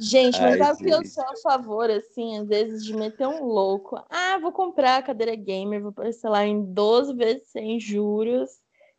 Gente, 0.00 0.40
mas 0.40 0.58
sabe 0.58 0.84
que 0.84 0.90
eu 0.90 1.04
sou 1.04 1.24
a 1.24 1.36
favor, 1.36 1.90
assim, 1.90 2.38
às 2.38 2.46
vezes, 2.46 2.84
de 2.84 2.94
meter 2.94 3.26
um 3.26 3.44
louco. 3.44 4.00
Ah, 4.08 4.38
vou 4.38 4.52
comprar 4.52 4.98
a 4.98 5.02
cadeira 5.02 5.34
gamer, 5.34 5.82
vou 5.82 5.92
parcelar 5.92 6.44
em 6.44 6.72
12 6.72 7.14
vezes 7.14 7.48
sem 7.48 7.80
juros 7.80 8.48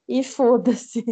e 0.08 0.24
foda-se. 0.24 1.04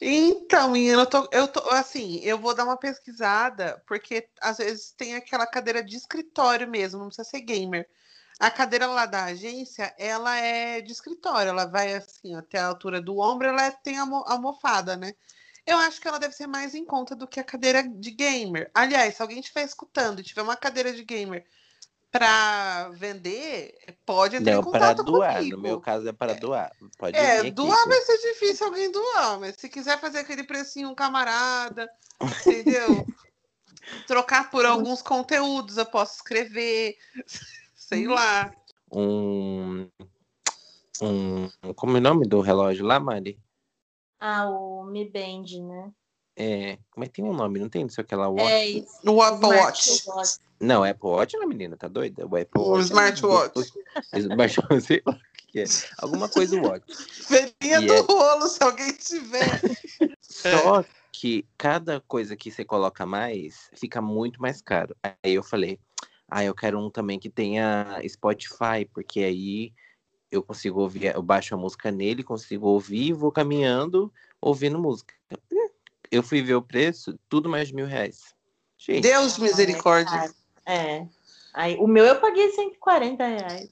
Então, 0.00 0.70
menina, 0.70 1.02
eu 1.02 1.06
tô, 1.06 1.28
eu 1.32 1.48
tô 1.48 1.60
assim, 1.70 2.20
eu 2.20 2.38
vou 2.38 2.54
dar 2.54 2.64
uma 2.64 2.76
pesquisada, 2.76 3.82
porque 3.86 4.28
às 4.40 4.58
vezes 4.58 4.92
tem 4.92 5.16
aquela 5.16 5.46
cadeira 5.46 5.82
de 5.82 5.96
escritório 5.96 6.68
mesmo, 6.68 7.00
não 7.00 7.06
precisa 7.08 7.28
ser 7.28 7.40
gamer. 7.40 7.88
A 8.38 8.50
cadeira 8.50 8.86
lá 8.86 9.06
da 9.06 9.24
agência, 9.24 9.92
ela 9.98 10.36
é 10.36 10.80
de 10.80 10.92
escritório, 10.92 11.50
ela 11.50 11.66
vai 11.66 11.94
assim 11.94 12.34
até 12.36 12.58
a 12.58 12.68
altura 12.68 13.00
do 13.00 13.18
ombro, 13.18 13.48
ela 13.48 13.70
tem 13.72 13.98
a 13.98 14.02
almofada, 14.02 14.96
né? 14.96 15.14
Eu 15.66 15.76
acho 15.78 16.00
que 16.00 16.08
ela 16.08 16.18
deve 16.18 16.34
ser 16.34 16.46
mais 16.46 16.74
em 16.74 16.84
conta 16.84 17.16
do 17.16 17.26
que 17.26 17.40
a 17.40 17.44
cadeira 17.44 17.82
de 17.82 18.10
gamer. 18.12 18.70
Aliás, 18.74 19.16
se 19.16 19.22
alguém 19.22 19.40
estiver 19.40 19.64
escutando 19.64 20.20
e 20.20 20.24
tiver 20.24 20.42
uma 20.42 20.56
cadeira 20.56 20.92
de 20.92 21.04
gamer 21.04 21.44
para 22.10 22.88
vender, 22.90 23.74
pode 24.06 24.36
entrar 24.36 24.52
não, 24.52 24.60
em 24.60 24.64
contato 24.64 24.96
para 24.96 25.04
doar. 25.04 25.36
Comigo. 25.36 25.56
No 25.56 25.62
meu 25.62 25.80
caso 25.80 26.08
é 26.08 26.12
para 26.12 26.34
doar. 26.34 26.72
Pode 26.98 27.16
é, 27.16 27.50
doar 27.50 27.86
vai 27.86 28.00
ser 28.00 28.18
difícil 28.18 28.66
alguém 28.66 28.90
doar, 28.90 29.38
mas 29.38 29.56
se 29.58 29.68
quiser 29.68 30.00
fazer 30.00 30.18
aquele 30.18 30.42
precinho 30.42 30.88
um 30.88 30.94
camarada, 30.94 31.88
entendeu? 32.22 33.06
Trocar 34.06 34.50
por 34.50 34.64
alguns 34.66 35.02
conteúdos, 35.02 35.76
eu 35.76 35.86
posso 35.86 36.16
escrever, 36.16 36.96
sei 37.74 38.06
lá. 38.06 38.52
Um, 38.90 39.88
um 41.02 41.48
como 41.74 41.96
é 41.96 42.00
o 42.00 42.02
nome 42.02 42.26
do 42.26 42.40
relógio 42.40 42.86
lá, 42.86 42.98
Mari? 42.98 43.38
Ah, 44.18 44.48
o 44.48 44.84
Mi 44.84 45.08
Band, 45.08 45.44
né? 45.62 45.92
É, 46.40 46.78
mas 46.96 47.08
tem 47.10 47.24
um 47.24 47.34
nome, 47.34 47.58
não 47.58 47.68
tem? 47.68 47.82
Não 47.82 47.90
sei 47.90 48.02
aquela 48.02 48.28
Watch. 48.28 48.52
É 48.52 48.66
isso. 48.66 49.00
O 49.04 49.20
Apple 49.20 49.48
Watch. 49.48 50.04
Watch. 50.06 50.38
Não, 50.60 50.82
Apple 50.82 51.08
Watch 51.08 51.36
não, 51.36 51.46
menina, 51.46 51.76
tá 51.76 51.88
doida? 51.88 52.26
O 52.26 52.36
Apple 52.36 52.60
o 52.60 52.70
Watch. 52.70 52.84
Smartwatch. 52.84 53.72
É... 54.12 54.18
Smartwatch, 54.18 54.80
sei 54.84 55.02
lá 55.06 55.12
o 55.12 55.46
que 55.48 55.60
é. 55.60 55.64
Alguma 55.98 56.28
coisa 56.28 56.60
Watch. 56.60 56.94
Feirinha 56.94 57.80
do 57.80 57.92
é... 57.92 58.00
rolo, 58.00 58.48
se 58.48 58.62
alguém 58.62 58.92
tiver. 58.92 59.60
Só 60.20 60.84
que 61.12 61.46
cada 61.56 62.00
coisa 62.00 62.36
que 62.36 62.50
você 62.50 62.64
coloca 62.64 63.06
mais, 63.06 63.70
fica 63.74 64.00
muito 64.00 64.40
mais 64.40 64.60
caro. 64.60 64.96
Aí 65.02 65.34
eu 65.34 65.42
falei, 65.42 65.78
ah, 66.28 66.44
eu 66.44 66.54
quero 66.54 66.78
um 66.78 66.90
também 66.90 67.18
que 67.18 67.30
tenha 67.30 68.00
Spotify, 68.08 68.84
porque 68.92 69.20
aí 69.20 69.72
eu 70.30 70.42
consigo 70.42 70.80
ouvir, 70.80 71.14
eu 71.14 71.22
baixo 71.22 71.54
a 71.54 71.58
música 71.58 71.90
nele, 71.90 72.22
consigo 72.22 72.66
ouvir 72.66 73.08
e 73.08 73.12
vou 73.12 73.32
caminhando 73.32 74.12
ouvindo 74.40 74.78
música 74.78 75.14
eu 76.10 76.22
fui 76.22 76.42
ver 76.42 76.54
o 76.54 76.62
preço, 76.62 77.18
tudo 77.28 77.48
mais 77.48 77.68
de 77.68 77.74
mil 77.74 77.86
reais. 77.86 78.34
Gente. 78.76 79.02
Deus 79.02 79.38
misericórdia. 79.38 80.32
É. 80.68 81.06
Aí, 81.54 81.76
o 81.76 81.86
meu 81.86 82.04
eu 82.04 82.20
paguei 82.20 82.50
140 82.50 83.26
reais. 83.26 83.70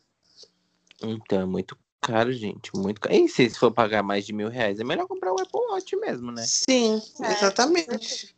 Então, 1.02 1.42
é 1.42 1.44
muito 1.44 1.76
caro, 2.00 2.32
gente. 2.32 2.74
Muito 2.74 3.00
caro. 3.00 3.14
E 3.14 3.28
se 3.28 3.50
for 3.50 3.70
pagar 3.70 4.02
mais 4.02 4.24
de 4.24 4.32
mil 4.32 4.48
reais, 4.48 4.80
é 4.80 4.84
melhor 4.84 5.06
comprar 5.06 5.30
o 5.32 5.40
Apple 5.40 5.60
Watch 5.70 5.94
mesmo, 5.96 6.32
né? 6.32 6.42
Sim, 6.46 7.02
é, 7.20 7.32
exatamente. 7.32 8.34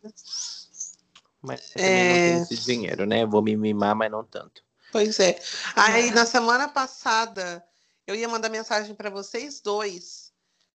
Mas 1.40 1.72
eu 1.76 1.84
é... 1.84 2.08
não 2.08 2.14
tenho 2.14 2.42
esse 2.42 2.56
dinheiro, 2.64 3.06
né? 3.06 3.24
Vou 3.24 3.40
me 3.40 3.56
mimar, 3.56 3.94
mas 3.94 4.10
não 4.10 4.24
tanto. 4.24 4.60
Pois 4.90 5.20
é. 5.20 5.38
Aí, 5.76 6.10
na 6.10 6.26
semana 6.26 6.68
passada, 6.68 7.64
eu 8.06 8.16
ia 8.16 8.28
mandar 8.28 8.48
mensagem 8.48 8.92
para 8.92 9.08
vocês 9.08 9.60
dois 9.60 10.27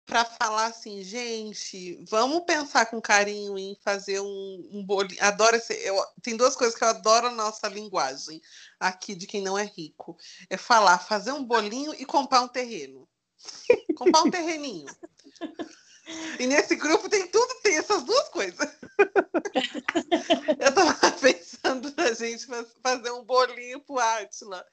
para 0.06 0.26
falar 0.26 0.66
assim, 0.66 1.04
gente, 1.04 2.04
vamos 2.10 2.44
pensar 2.44 2.86
com 2.88 3.02
carinho 3.02 3.58
em 3.58 3.76
fazer 3.84 4.20
um, 4.20 4.70
um 4.72 4.84
bolinho. 4.86 5.24
Adoro 5.24 5.56
esse. 5.56 5.74
Eu, 5.86 5.96
tem 6.22 6.36
duas 6.36 6.56
coisas 6.56 6.78
que 6.78 6.84
eu 6.84 6.90
adoro 6.90 7.30
na 7.30 7.44
nossa 7.44 7.68
linguagem 7.68 8.42
aqui 8.80 9.16
de 9.16 9.28
quem 9.28 9.42
não 9.42 9.58
é 9.58 9.64
rico. 9.64 10.18
É 10.50 10.58
falar, 10.58 11.00
fazer 11.00 11.32
um 11.32 11.44
bolinho 11.44 11.94
e 11.94 12.06
comprar 12.06 12.42
um 12.42 12.48
terreno. 12.48 13.08
comprar 13.96 14.24
um 14.24 14.32
terreninho. 14.32 14.88
E 16.40 16.48
nesse 16.48 16.76
grupo 16.76 17.08
tem 17.08 17.28
tudo, 17.28 17.62
tem 17.62 17.78
essas 17.78 18.04
duas 18.04 18.30
coisas. 18.30 18.58
eu 20.60 20.74
tava 20.74 20.94
pensando 21.22 21.94
na 21.96 22.12
gente 22.14 22.48
fazer 22.82 23.12
um 23.12 23.24
bolinho 23.24 23.80
pro 23.82 24.00
Atila. 24.00 24.66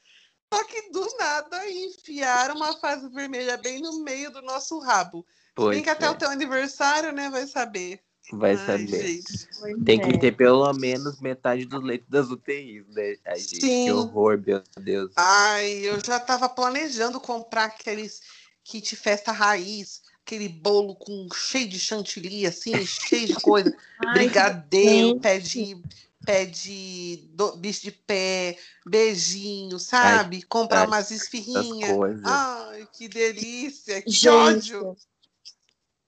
Só 0.53 0.65
que 0.65 0.91
do 0.91 1.07
nada 1.19 1.71
enfiaram 1.71 2.57
uma 2.57 2.77
fase 2.79 3.09
vermelha 3.11 3.57
bem 3.59 3.81
no 3.81 4.03
meio 4.03 4.31
do 4.31 4.41
nosso 4.43 4.79
rabo. 4.79 5.27
Pois 5.55 5.77
Tem 5.77 5.83
que 5.83 5.91
até 5.91 6.07
é. 6.07 6.11
o 6.11 6.15
teu 6.15 6.31
aniversário, 6.31 7.13
né? 7.13 7.29
Vai 7.29 7.47
saber. 7.47 8.01
Vai 8.33 8.53
Ai, 8.53 8.67
saber. 8.67 9.07
Gente. 9.07 9.85
Tem 9.85 9.99
que 9.99 10.11
é. 10.11 10.19
ter 10.19 10.37
pelo 10.37 10.71
menos 10.75 11.21
metade 11.21 11.65
dos 11.65 11.83
leitos 11.83 12.09
das 12.09 12.31
UTIs, 12.31 12.87
né? 12.89 13.17
Ai, 13.27 13.39
gente, 13.39 13.61
Sim. 13.61 13.85
que 13.87 13.93
horror, 13.93 14.41
meu 14.45 14.63
Deus. 14.79 15.13
Ai, 15.17 15.71
eu 15.87 15.99
já 16.05 16.21
tava 16.21 16.49
planejando 16.49 17.21
comprar 17.21 17.65
aqueles 17.65 18.21
kit 18.65 18.95
festa 18.97 19.33
raiz, 19.33 20.03
aquele 20.25 20.49
bolo 20.49 20.95
com 20.95 21.27
cheio 21.35 21.69
de 21.69 21.81
chantilly, 21.81 22.47
assim, 22.47 22.85
cheio 22.85 23.29
de 23.29 23.35
coisa. 23.35 23.75
Ai, 24.05 24.15
Brigadeiro, 24.15 25.19
pé 25.21 25.39
de 25.39 25.81
pé 26.29 26.45
de 26.45 27.27
do, 27.33 27.57
bicho 27.57 27.83
de 27.83 27.91
pé, 27.91 28.59
beijinho, 28.87 29.79
sabe? 29.79 30.37
Ai, 30.37 30.43
Comprar 30.47 30.81
ai, 30.81 30.87
umas 30.87 31.11
esfirrinhas. 31.11 31.91
Ai, 32.23 32.87
que 32.93 33.09
delícia, 33.09 34.03
que 34.03 34.11
Gente, 34.11 34.77
ódio. 34.77 34.97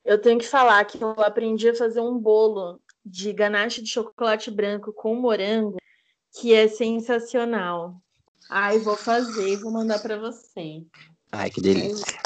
Eu 0.05 0.21
tenho 0.21 0.39
que 0.39 0.47
falar 0.47 0.85
que 0.85 1.03
eu 1.03 1.13
aprendi 1.13 1.71
a 1.71 1.75
fazer 1.75 2.01
um 2.01 2.19
bolo 2.19 2.81
de 3.05 3.33
ganache 3.33 3.83
de 3.83 3.89
chocolate 3.89 4.51
branco 4.51 4.93
com 4.93 5.15
morango, 5.15 5.79
que 6.39 6.53
é 6.53 6.69
sensacional. 6.69 7.97
Ai, 8.49 8.79
vou 8.79 8.97
fazer, 8.97 9.57
vou 9.59 9.73
mandar 9.73 10.01
para 10.01 10.19
você. 10.19 10.85
Ai, 11.33 11.51
que 11.51 11.63
delícia. 11.63 12.21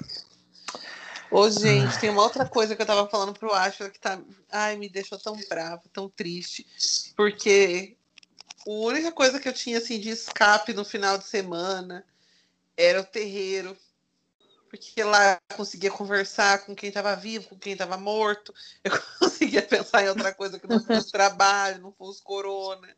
Ô, 1.31 1.51
gente, 1.51 1.99
tem 1.99 2.11
uma 2.11 2.23
outra 2.23 2.47
coisa 2.47 2.77
que 2.77 2.83
eu 2.83 2.87
tava 2.87 3.09
falando 3.09 3.39
pro 3.39 3.53
Ashla 3.53 3.91
que 3.91 3.99
tá. 3.99 4.21
Ai, 4.51 4.77
me 4.77 4.89
deixou 4.89 5.19
tão 5.19 5.37
brava, 5.49 5.83
tão 5.93 6.09
triste. 6.09 6.67
Porque 7.17 7.97
a 8.67 8.71
única 8.71 9.11
coisa 9.13 9.41
que 9.41 9.49
eu 9.49 9.53
tinha 9.53 9.79
assim 9.79 9.99
de 9.99 10.11
escape 10.11 10.73
no 10.73 10.85
final 10.85 11.19
de 11.19 11.25
semana 11.25 12.05
era 12.77 13.01
o 13.01 13.05
terreiro. 13.05 13.77
Porque 14.69 15.05
lá 15.05 15.41
eu 15.51 15.57
conseguia 15.57 15.91
conversar 15.91 16.65
com 16.67 16.75
quem 16.75 16.89
estava 16.89 17.15
vivo, 17.15 17.49
com 17.49 17.59
quem 17.59 17.75
estava 17.75 17.97
morto. 17.97 18.53
Eu 18.83 18.91
conseguia 19.21 19.63
pensar 19.63 20.03
em 20.03 20.09
outra 20.09 20.35
coisa 20.35 20.59
que 20.59 20.67
não 20.67 20.83
fosse 20.83 21.11
trabalho, 21.13 21.81
não 21.81 21.93
fosse 21.93 22.21
corona. 22.21 22.89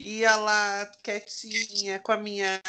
Ia 0.00 0.36
lá 0.36 0.86
quietinha, 1.02 1.98
com 1.98 2.12
a 2.12 2.16
minha 2.16 2.62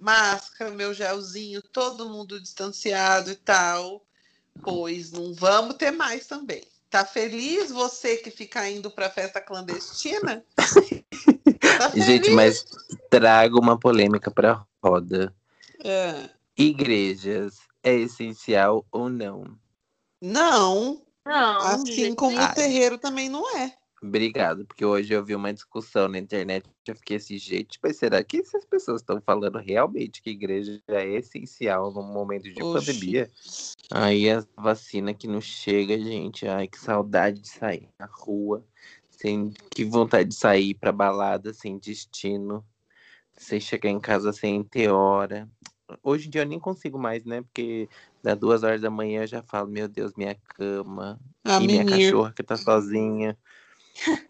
máscara, 0.00 0.70
meu 0.70 0.94
gelzinho, 0.94 1.60
todo 1.60 2.08
mundo 2.08 2.40
distanciado 2.40 3.30
e 3.30 3.36
tal. 3.36 4.04
Pois 4.62 5.12
não 5.12 5.34
vamos 5.34 5.76
ter 5.76 5.90
mais 5.90 6.26
também. 6.26 6.62
Tá 6.88 7.04
feliz 7.04 7.70
você 7.70 8.16
que 8.16 8.30
fica 8.30 8.68
indo 8.70 8.90
para 8.90 9.10
festa 9.10 9.40
clandestina? 9.40 10.44
tá 10.54 11.90
Gente, 11.94 12.30
mas 12.30 12.64
trago 13.10 13.60
uma 13.60 13.78
polêmica 13.78 14.30
para 14.30 14.64
roda. 14.82 15.34
É. 15.84 16.30
Igrejas 16.56 17.58
é 17.82 17.94
essencial 17.94 18.86
ou 18.92 19.10
não? 19.10 19.44
Não. 20.22 21.02
Não. 21.26 21.60
Assim 21.60 22.14
como 22.14 22.40
o 22.40 22.54
terreiro 22.54 22.96
também 22.96 23.28
não 23.28 23.56
é. 23.56 23.76
Obrigado, 24.06 24.66
porque 24.66 24.84
hoje 24.84 25.14
eu 25.14 25.24
vi 25.24 25.34
uma 25.34 25.50
discussão 25.50 26.08
na 26.08 26.18
internet, 26.18 26.66
eu 26.86 26.94
fiquei 26.94 27.16
assim, 27.16 27.38
gente, 27.38 27.78
mas 27.82 27.96
será 27.96 28.22
que 28.22 28.36
essas 28.36 28.62
pessoas 28.66 29.00
estão 29.00 29.18
falando 29.24 29.58
realmente 29.58 30.20
que 30.20 30.28
igreja 30.28 30.78
é 30.88 31.16
essencial 31.16 31.90
no 31.90 32.02
momento 32.02 32.42
de 32.42 32.62
Oxi. 32.62 32.74
pandemia? 32.74 33.30
Aí 33.90 34.28
a 34.28 34.44
vacina 34.58 35.14
que 35.14 35.26
não 35.26 35.40
chega, 35.40 35.98
gente, 35.98 36.46
ai, 36.46 36.68
que 36.68 36.78
saudade 36.78 37.40
de 37.40 37.48
sair 37.48 37.88
na 37.98 38.06
rua, 38.06 38.62
sem 39.08 39.54
que 39.70 39.86
vontade 39.86 40.28
de 40.28 40.34
sair 40.34 40.74
pra 40.74 40.92
balada 40.92 41.54
sem 41.54 41.78
destino, 41.78 42.62
sem 43.32 43.58
chegar 43.58 43.88
em 43.88 44.00
casa 44.00 44.34
sem 44.34 44.62
ter 44.62 44.90
hora. 44.90 45.48
Hoje 46.02 46.26
em 46.28 46.30
dia 46.30 46.42
eu 46.42 46.46
nem 46.46 46.60
consigo 46.60 46.98
mais, 46.98 47.24
né? 47.24 47.40
Porque 47.40 47.88
das 48.22 48.36
duas 48.38 48.62
horas 48.62 48.82
da 48.82 48.90
manhã 48.90 49.22
eu 49.22 49.26
já 49.26 49.42
falo, 49.42 49.68
meu 49.68 49.88
Deus, 49.88 50.12
minha 50.14 50.34
cama, 50.34 51.18
a 51.42 51.58
e 51.58 51.66
minha 51.66 51.86
cachorra 51.86 52.34
que 52.34 52.42
tá 52.42 52.56
sozinha. 52.56 53.38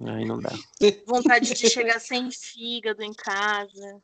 Ai, 0.06 0.24
não 0.24 0.40
dá. 0.40 0.52
Vontade 1.06 1.54
de 1.54 1.68
chegar 1.68 2.00
sem 2.00 2.30
fígado 2.30 3.02
em 3.02 3.12
casa. 3.12 4.02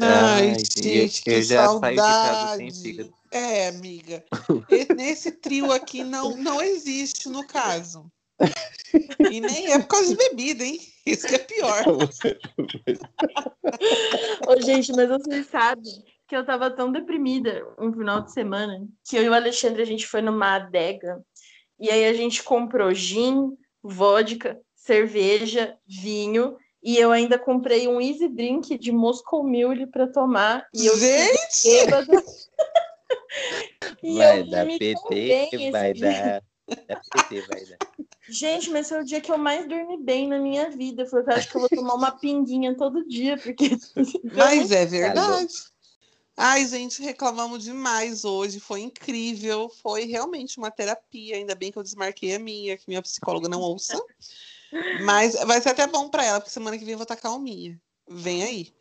Ai, 0.00 0.50
Ai 0.50 0.56
gente, 0.58 1.22
eu 1.26 1.42
já 1.42 1.66
saudade. 1.66 1.96
saio 1.96 1.96
de 1.96 2.02
casa 2.02 2.56
sem 2.56 2.72
fígado. 2.72 3.14
É, 3.30 3.68
amiga. 3.68 4.24
Nesse 4.96 5.32
trio 5.32 5.72
aqui 5.72 6.04
não, 6.04 6.36
não 6.36 6.62
existe, 6.62 7.28
no 7.28 7.46
caso. 7.46 8.10
E 9.30 9.40
nem 9.40 9.72
é 9.72 9.78
por 9.78 9.88
causa 9.88 10.08
de 10.08 10.16
bebida, 10.16 10.64
hein? 10.64 10.78
Isso 11.06 11.26
que 11.26 11.34
é 11.34 11.38
pior. 11.38 11.84
Ô, 14.46 14.60
gente, 14.60 14.92
mas 14.92 15.08
vocês 15.08 15.46
sabem 15.46 16.04
que 16.28 16.36
eu 16.36 16.44
tava 16.44 16.70
tão 16.70 16.92
deprimida 16.92 17.66
um 17.78 17.92
final 17.92 18.22
de 18.22 18.32
semana 18.32 18.86
que 19.04 19.16
eu 19.16 19.22
e 19.22 19.28
o 19.28 19.34
Alexandre 19.34 19.82
a 19.82 19.86
gente 19.86 20.06
foi 20.06 20.22
numa 20.22 20.56
adega 20.56 21.22
e 21.78 21.90
aí 21.90 22.04
a 22.06 22.12
gente 22.12 22.42
comprou 22.42 22.92
gin, 22.94 23.56
vodka, 23.82 24.60
cerveja, 24.84 25.76
vinho 25.86 26.56
e 26.82 26.98
eu 26.98 27.12
ainda 27.12 27.38
comprei 27.38 27.86
um 27.86 28.00
easy 28.00 28.28
drink 28.28 28.76
de 28.76 28.90
Moscow 28.90 29.44
Mule 29.44 29.86
para 29.86 30.08
tomar 30.08 30.66
e 30.74 30.86
eu 30.86 30.98
Gente! 30.98 31.86
vai 34.16 34.42
dar 34.42 34.66
PT, 34.66 35.70
vai 35.70 35.94
dar, 35.94 36.42
PT, 36.66 37.40
vai 37.42 37.64
dar. 37.66 37.78
Gente, 38.28 38.70
mas 38.70 38.88
foi 38.88 39.00
o 39.00 39.04
dia 39.04 39.20
que 39.20 39.30
eu 39.30 39.38
mais 39.38 39.68
dormi 39.68 40.02
bem 40.02 40.26
na 40.26 40.38
minha 40.38 40.70
vida. 40.70 41.06
Foi 41.06 41.20
eu 41.22 41.28
acho 41.28 41.48
que 41.48 41.56
eu 41.56 41.60
vou 41.60 41.68
tomar 41.68 41.94
uma 41.94 42.10
pinguinha 42.10 42.76
todo 42.76 43.06
dia, 43.06 43.36
porque. 43.38 43.70
Mas 44.34 44.70
é 44.70 44.86
verdade. 44.86 45.52
Ai, 46.36 46.66
gente, 46.66 47.02
reclamamos 47.02 47.62
demais 47.62 48.24
hoje. 48.24 48.58
Foi 48.58 48.80
incrível. 48.80 49.68
Foi 49.82 50.04
realmente 50.04 50.56
uma 50.56 50.70
terapia. 50.70 51.36
Ainda 51.36 51.54
bem 51.54 51.70
que 51.70 51.78
eu 51.78 51.82
desmarquei 51.82 52.34
a 52.34 52.38
minha, 52.38 52.76
que 52.76 52.84
minha 52.88 53.02
psicóloga 53.02 53.48
não 53.48 53.60
ouça. 53.60 54.00
Mas 55.04 55.34
vai 55.34 55.60
ser 55.60 55.70
até 55.70 55.86
bom 55.86 56.08
para 56.08 56.24
ela, 56.24 56.40
porque 56.40 56.52
semana 56.52 56.78
que 56.78 56.84
vem 56.84 56.92
eu 56.92 56.98
vou 56.98 57.04
estar 57.04 57.16
calminha. 57.16 57.80
Vem 58.08 58.42
aí. 58.42 58.74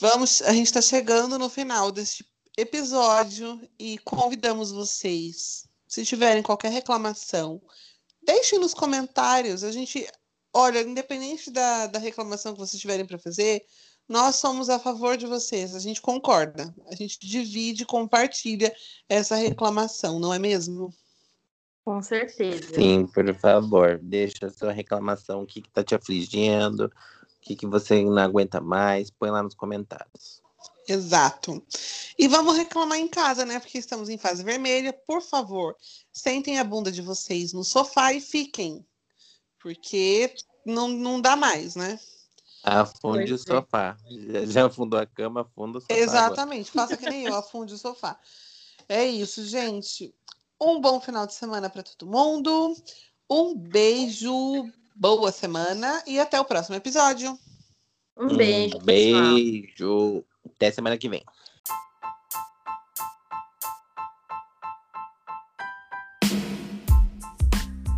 Vamos, 0.00 0.42
a 0.42 0.52
gente 0.52 0.66
está 0.66 0.82
chegando 0.82 1.38
no 1.38 1.48
final 1.48 1.92
deste 1.92 2.26
episódio 2.56 3.60
e 3.78 3.98
convidamos 3.98 4.70
vocês, 4.70 5.66
se 5.88 6.04
tiverem 6.04 6.42
qualquer 6.42 6.70
reclamação, 6.70 7.60
deixem 8.22 8.58
nos 8.58 8.74
comentários. 8.74 9.64
A 9.64 9.72
gente, 9.72 10.06
olha, 10.52 10.80
independente 10.80 11.50
da, 11.50 11.86
da 11.86 11.98
reclamação 11.98 12.52
que 12.52 12.60
vocês 12.60 12.80
tiverem 12.80 13.06
para 13.06 13.18
fazer, 13.18 13.64
nós 14.08 14.36
somos 14.36 14.68
a 14.68 14.78
favor 14.78 15.16
de 15.16 15.26
vocês. 15.26 15.74
A 15.74 15.78
gente 15.78 16.00
concorda. 16.00 16.74
A 16.88 16.94
gente 16.94 17.18
divide, 17.20 17.86
compartilha 17.86 18.74
essa 19.08 19.36
reclamação, 19.36 20.18
não 20.18 20.34
é 20.34 20.38
mesmo? 20.38 20.92
Com 21.84 22.00
certeza. 22.00 22.74
Sim, 22.74 23.06
por 23.06 23.34
favor, 23.34 23.98
deixa 24.00 24.46
a 24.46 24.50
sua 24.50 24.72
reclamação, 24.72 25.42
o 25.42 25.46
que 25.46 25.60
está 25.60 25.82
te 25.82 25.94
afligindo, 25.94 26.86
o 26.86 26.90
que, 27.40 27.56
que 27.56 27.66
você 27.66 28.02
não 28.04 28.18
aguenta 28.18 28.60
mais, 28.60 29.10
põe 29.10 29.30
lá 29.30 29.42
nos 29.42 29.54
comentários. 29.54 30.42
Exato. 30.88 31.62
E 32.18 32.28
vamos 32.28 32.56
reclamar 32.56 32.98
em 32.98 33.08
casa, 33.08 33.44
né? 33.44 33.58
Porque 33.58 33.78
estamos 33.78 34.08
em 34.08 34.18
fase 34.18 34.42
vermelha. 34.42 34.92
Por 34.92 35.22
favor, 35.22 35.76
sentem 36.12 36.58
a 36.58 36.64
bunda 36.64 36.90
de 36.90 37.00
vocês 37.00 37.52
no 37.52 37.64
sofá 37.64 38.12
e 38.12 38.20
fiquem. 38.20 38.84
Porque 39.60 40.34
não, 40.66 40.88
não 40.88 41.20
dá 41.20 41.36
mais, 41.36 41.76
né? 41.76 41.98
Afunde 42.64 43.28
pois 43.28 43.30
o 43.30 43.34
é. 43.34 43.38
sofá. 43.38 43.96
Já, 44.08 44.44
já 44.44 44.66
afundou 44.66 44.98
a 44.98 45.06
cama, 45.06 45.42
afunda 45.42 45.78
o 45.78 45.80
sofá. 45.80 45.94
Exatamente. 45.94 46.70
Agora. 46.70 46.88
Faça 46.88 46.96
que 46.96 47.08
nem 47.08 47.26
eu, 47.26 47.34
afunde 47.34 47.74
o 47.74 47.78
sofá. 47.78 48.18
É 48.88 49.04
isso, 49.04 49.44
gente. 49.44 50.14
Um 50.64 50.80
bom 50.80 51.00
final 51.00 51.26
de 51.26 51.34
semana 51.34 51.68
para 51.68 51.82
todo 51.82 52.08
mundo. 52.08 52.76
Um 53.28 53.52
beijo, 53.52 54.70
boa 54.94 55.32
semana 55.32 56.00
e 56.06 56.20
até 56.20 56.38
o 56.38 56.44
próximo 56.44 56.76
episódio. 56.76 57.36
Um 58.16 58.36
beijo. 58.36 58.76
Um 58.76 58.84
beijo. 58.84 60.24
Até 60.46 60.70
semana 60.70 60.96
que 60.96 61.08
vem. 61.08 61.24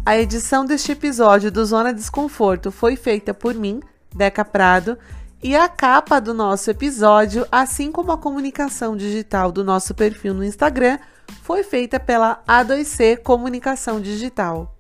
A 0.07 0.17
edição 0.17 0.65
deste 0.65 0.93
episódio 0.93 1.53
do 1.53 1.67
Zona 1.67 1.93
Desconforto 1.93 2.73
foi 2.73 2.97
feita 2.97 3.35
por 3.35 3.53
mim, 3.53 3.83
Deca 4.17 4.43
Prado, 4.43 4.99
E 5.43 5.55
a 5.55 5.69
capa 5.69 6.19
do 6.19 6.33
nosso 6.33 6.71
episódio, 6.71 7.47
assim 7.53 7.93
como 7.93 8.11
a 8.11 8.17
comunicação 8.17 8.97
digital 8.97 9.53
do 9.53 9.63
nosso 9.63 9.95
perfil 9.95 10.33
no 10.33 10.43
Instagram, 10.43 10.99
foi 11.43 11.63
feita 11.63 12.01
pela 12.01 12.43
A2C 12.47 13.19
Comunicação 13.23 14.01
Digital. 14.01 14.74